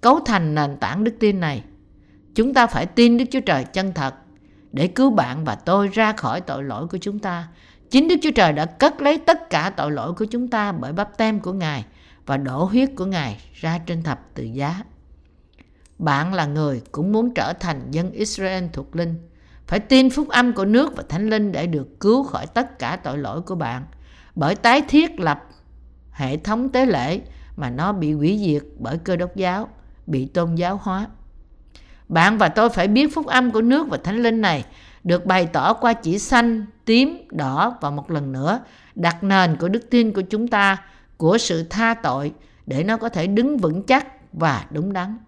cấu 0.00 0.20
thành 0.20 0.54
nền 0.54 0.76
tảng 0.76 1.04
đức 1.04 1.14
tin 1.20 1.40
này. 1.40 1.62
Chúng 2.34 2.54
ta 2.54 2.66
phải 2.66 2.86
tin 2.86 3.16
Đức 3.16 3.24
Chúa 3.30 3.40
Trời 3.40 3.64
chân 3.64 3.92
thật 3.94 4.14
để 4.72 4.88
cứu 4.88 5.10
bạn 5.10 5.44
và 5.44 5.54
tôi 5.54 5.88
ra 5.88 6.12
khỏi 6.12 6.40
tội 6.40 6.64
lỗi 6.64 6.86
của 6.86 6.98
chúng 6.98 7.18
ta. 7.18 7.48
Chính 7.90 8.08
Đức 8.08 8.16
Chúa 8.22 8.32
Trời 8.34 8.52
đã 8.52 8.66
cất 8.66 9.00
lấy 9.00 9.18
tất 9.18 9.50
cả 9.50 9.70
tội 9.76 9.92
lỗi 9.92 10.12
của 10.12 10.24
chúng 10.24 10.48
ta 10.48 10.72
bởi 10.72 10.92
bắp 10.92 11.18
tem 11.18 11.40
của 11.40 11.52
Ngài 11.52 11.84
và 12.26 12.36
đổ 12.36 12.64
huyết 12.64 12.90
của 12.96 13.06
Ngài 13.06 13.40
ra 13.54 13.78
trên 13.86 14.02
thập 14.02 14.20
tự 14.34 14.44
giá. 14.44 14.82
Bạn 15.98 16.34
là 16.34 16.46
người 16.46 16.82
cũng 16.92 17.12
muốn 17.12 17.34
trở 17.34 17.52
thành 17.52 17.90
dân 17.90 18.12
Israel 18.12 18.64
thuộc 18.72 18.96
linh 18.96 19.14
phải 19.66 19.80
tin 19.80 20.10
phúc 20.10 20.28
âm 20.28 20.52
của 20.52 20.64
nước 20.64 20.96
và 20.96 21.02
thánh 21.08 21.30
linh 21.30 21.52
để 21.52 21.66
được 21.66 22.00
cứu 22.00 22.22
khỏi 22.22 22.46
tất 22.46 22.78
cả 22.78 22.96
tội 22.96 23.18
lỗi 23.18 23.42
của 23.42 23.54
bạn 23.54 23.84
bởi 24.34 24.54
tái 24.54 24.82
thiết 24.88 25.20
lập 25.20 25.44
hệ 26.10 26.36
thống 26.36 26.68
tế 26.68 26.86
lễ 26.86 27.20
mà 27.56 27.70
nó 27.70 27.92
bị 27.92 28.12
hủy 28.12 28.40
diệt 28.44 28.62
bởi 28.78 28.98
cơ 28.98 29.16
đốc 29.16 29.36
giáo 29.36 29.68
bị 30.06 30.26
tôn 30.26 30.54
giáo 30.54 30.80
hóa 30.82 31.06
bạn 32.08 32.38
và 32.38 32.48
tôi 32.48 32.68
phải 32.68 32.88
biết 32.88 33.14
phúc 33.14 33.26
âm 33.26 33.50
của 33.50 33.62
nước 33.62 33.88
và 33.88 33.98
thánh 34.04 34.22
linh 34.22 34.40
này 34.40 34.64
được 35.04 35.26
bày 35.26 35.46
tỏ 35.46 35.72
qua 35.72 35.92
chỉ 35.92 36.18
xanh, 36.18 36.66
tím, 36.84 37.28
đỏ 37.30 37.76
và 37.80 37.90
một 37.90 38.10
lần 38.10 38.32
nữa 38.32 38.60
đặt 38.94 39.24
nền 39.24 39.56
của 39.56 39.68
đức 39.68 39.90
tin 39.90 40.12
của 40.12 40.20
chúng 40.20 40.48
ta 40.48 40.82
của 41.16 41.38
sự 41.38 41.64
tha 41.70 41.94
tội 41.94 42.32
để 42.66 42.84
nó 42.84 42.96
có 42.96 43.08
thể 43.08 43.26
đứng 43.26 43.56
vững 43.56 43.82
chắc 43.82 44.06
và 44.32 44.66
đúng 44.70 44.92
đắn. 44.92 45.18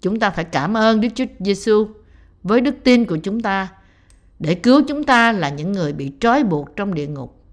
Chúng 0.00 0.20
ta 0.20 0.30
phải 0.30 0.44
cảm 0.44 0.76
ơn 0.76 1.00
Đức 1.00 1.08
Chúa 1.14 1.24
Giêsu 1.38 1.88
với 2.48 2.60
đức 2.60 2.74
tin 2.84 3.04
của 3.04 3.16
chúng 3.16 3.40
ta 3.40 3.68
để 4.38 4.54
cứu 4.54 4.82
chúng 4.88 5.04
ta 5.04 5.32
là 5.32 5.48
những 5.48 5.72
người 5.72 5.92
bị 5.92 6.12
trói 6.20 6.44
buộc 6.44 6.76
trong 6.76 6.94
địa 6.94 7.06
ngục. 7.06 7.44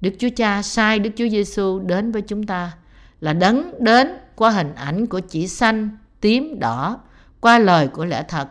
Đức 0.00 0.14
Chúa 0.18 0.28
Cha 0.36 0.62
sai 0.62 0.98
Đức 0.98 1.10
Chúa 1.16 1.28
Giêsu 1.28 1.78
đến 1.78 2.12
với 2.12 2.22
chúng 2.22 2.46
ta 2.46 2.72
là 3.20 3.32
đấng 3.32 3.84
đến 3.84 4.08
qua 4.36 4.50
hình 4.50 4.74
ảnh 4.74 5.06
của 5.06 5.20
chỉ 5.20 5.48
xanh, 5.48 5.90
tím, 6.20 6.60
đỏ, 6.60 7.00
qua 7.40 7.58
lời 7.58 7.88
của 7.88 8.04
lẽ 8.04 8.24
thật, 8.28 8.48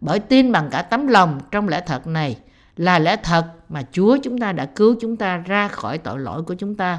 bởi 0.00 0.18
tin 0.18 0.52
bằng 0.52 0.68
cả 0.70 0.82
tấm 0.82 1.06
lòng 1.06 1.40
trong 1.50 1.68
lẽ 1.68 1.82
thật 1.86 2.06
này 2.06 2.38
là 2.76 2.98
lẽ 2.98 3.16
thật 3.22 3.46
mà 3.68 3.82
Chúa 3.92 4.18
chúng 4.22 4.38
ta 4.38 4.52
đã 4.52 4.66
cứu 4.66 4.96
chúng 5.00 5.16
ta 5.16 5.36
ra 5.36 5.68
khỏi 5.68 5.98
tội 5.98 6.18
lỗi 6.18 6.42
của 6.42 6.54
chúng 6.54 6.74
ta. 6.74 6.98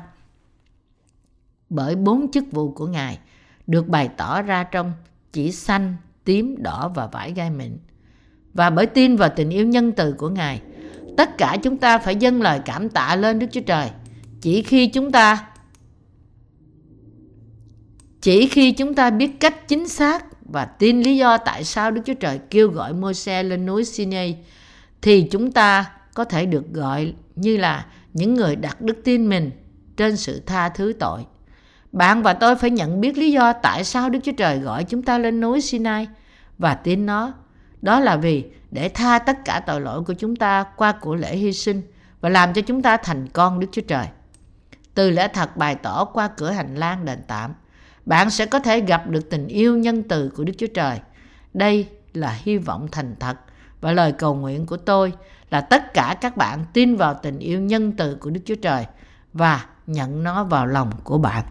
Bởi 1.70 1.96
bốn 1.96 2.32
chức 2.32 2.44
vụ 2.52 2.72
của 2.72 2.88
Ngài 2.88 3.20
được 3.68 3.88
bày 3.88 4.10
tỏ 4.18 4.42
ra 4.42 4.64
trong 4.64 4.94
chỉ 5.32 5.52
xanh, 5.52 5.96
tím, 6.24 6.64
đỏ 6.64 6.92
và 6.96 7.08
vải 7.08 7.32
gai 7.32 7.50
mịn. 7.50 7.78
Và 8.56 8.70
bởi 8.70 8.86
tin 8.86 9.16
vào 9.16 9.30
tình 9.36 9.50
yêu 9.50 9.66
nhân 9.66 9.92
từ 9.92 10.12
của 10.12 10.30
Ngài, 10.30 10.62
tất 11.18 11.38
cả 11.38 11.58
chúng 11.64 11.78
ta 11.78 11.98
phải 11.98 12.16
dâng 12.16 12.42
lời 12.42 12.60
cảm 12.66 12.90
tạ 12.90 13.16
lên 13.16 13.40
Đức 13.40 13.48
Chúa 13.52 13.62
Trời. 13.62 13.90
Chỉ 14.42 14.62
khi 14.62 14.88
chúng 14.88 15.12
ta 15.12 15.48
chỉ 18.22 18.48
khi 18.48 18.72
chúng 18.72 18.94
ta 18.94 19.10
biết 19.10 19.40
cách 19.40 19.68
chính 19.68 19.88
xác 19.88 20.26
và 20.46 20.66
tin 20.66 21.02
lý 21.02 21.18
do 21.18 21.38
tại 21.38 21.64
sao 21.64 21.92
Đức 21.92 22.02
Chúa 22.06 22.14
Trời 22.14 22.40
kêu 22.50 22.70
gọi 22.70 22.94
Môi-se 22.94 23.44
lên 23.44 23.66
núi 23.66 23.86
Sinai 23.86 24.38
thì 25.02 25.28
chúng 25.32 25.52
ta 25.52 25.92
có 26.14 26.26
thể 26.26 26.46
được 26.46 26.74
gọi 26.74 27.14
như 27.36 27.58
là 27.58 27.86
những 28.14 28.34
người 28.34 28.56
đặt 28.56 28.82
đức 28.82 28.98
tin 29.04 29.30
mình 29.30 29.52
trên 29.98 30.18
sự 30.18 30.42
tha 30.46 30.70
thứ 30.70 30.94
tội. 31.00 31.26
Bạn 31.92 32.24
và 32.24 32.34
tôi 32.34 32.56
phải 32.56 32.70
nhận 32.70 33.02
biết 33.02 33.18
lý 33.18 33.32
do 33.32 33.54
tại 33.54 33.84
sao 33.84 34.10
Đức 34.10 34.20
Chúa 34.24 34.32
Trời 34.32 34.58
gọi 34.58 34.84
chúng 34.84 35.02
ta 35.04 35.18
lên 35.18 35.40
núi 35.42 35.62
Sinai 35.62 36.08
và 36.58 36.74
tin 36.74 37.06
nó. 37.06 37.34
Đó 37.82 38.00
là 38.00 38.18
vì 38.18 38.46
để 38.72 38.90
tha 38.90 39.20
tất 39.20 39.46
cả 39.46 39.60
tội 39.60 39.82
lỗi 39.82 40.04
của 40.04 40.14
chúng 40.14 40.36
ta 40.36 40.64
qua 40.64 40.92
của 40.92 41.16
lễ 41.16 41.36
hy 41.36 41.54
sinh 41.54 41.82
và 42.22 42.30
làm 42.30 42.54
cho 42.54 42.62
chúng 42.62 42.82
ta 42.82 42.98
thành 42.98 43.28
con 43.28 43.60
Đức 43.60 43.68
Chúa 43.72 43.82
Trời. 43.82 44.08
Từ 44.94 45.10
lẽ 45.10 45.28
thật 45.28 45.58
bày 45.58 45.76
tỏ 45.76 46.06
qua 46.06 46.28
cửa 46.28 46.52
hành 46.52 46.76
lang 46.76 47.06
đền 47.06 47.20
tạm, 47.28 47.54
bạn 48.06 48.30
sẽ 48.30 48.46
có 48.46 48.60
thể 48.60 48.82
gặp 48.82 49.08
được 49.08 49.30
tình 49.30 49.48
yêu 49.48 49.78
nhân 49.78 50.04
từ 50.04 50.30
của 50.30 50.44
Đức 50.44 50.54
Chúa 50.58 50.68
Trời. 50.74 51.00
Đây 51.54 51.88
là 52.14 52.40
hy 52.44 52.58
vọng 52.58 52.88
thành 52.92 53.16
thật 53.20 53.38
và 53.82 53.92
lời 53.92 54.12
cầu 54.12 54.36
nguyện 54.36 54.66
của 54.66 54.78
tôi 54.78 55.14
là 55.50 55.62
tất 55.62 55.94
cả 55.94 56.16
các 56.22 56.38
bạn 56.38 56.66
tin 56.74 56.96
vào 56.96 57.14
tình 57.14 57.40
yêu 57.40 57.60
nhân 57.60 57.92
từ 57.92 58.16
của 58.16 58.30
Đức 58.30 58.42
Chúa 58.46 58.56
Trời 58.56 58.86
và 59.34 59.66
nhận 59.88 60.24
nó 60.24 60.44
vào 60.44 60.68
lòng 60.68 60.92
của 61.04 61.18
bạn. 61.18 61.44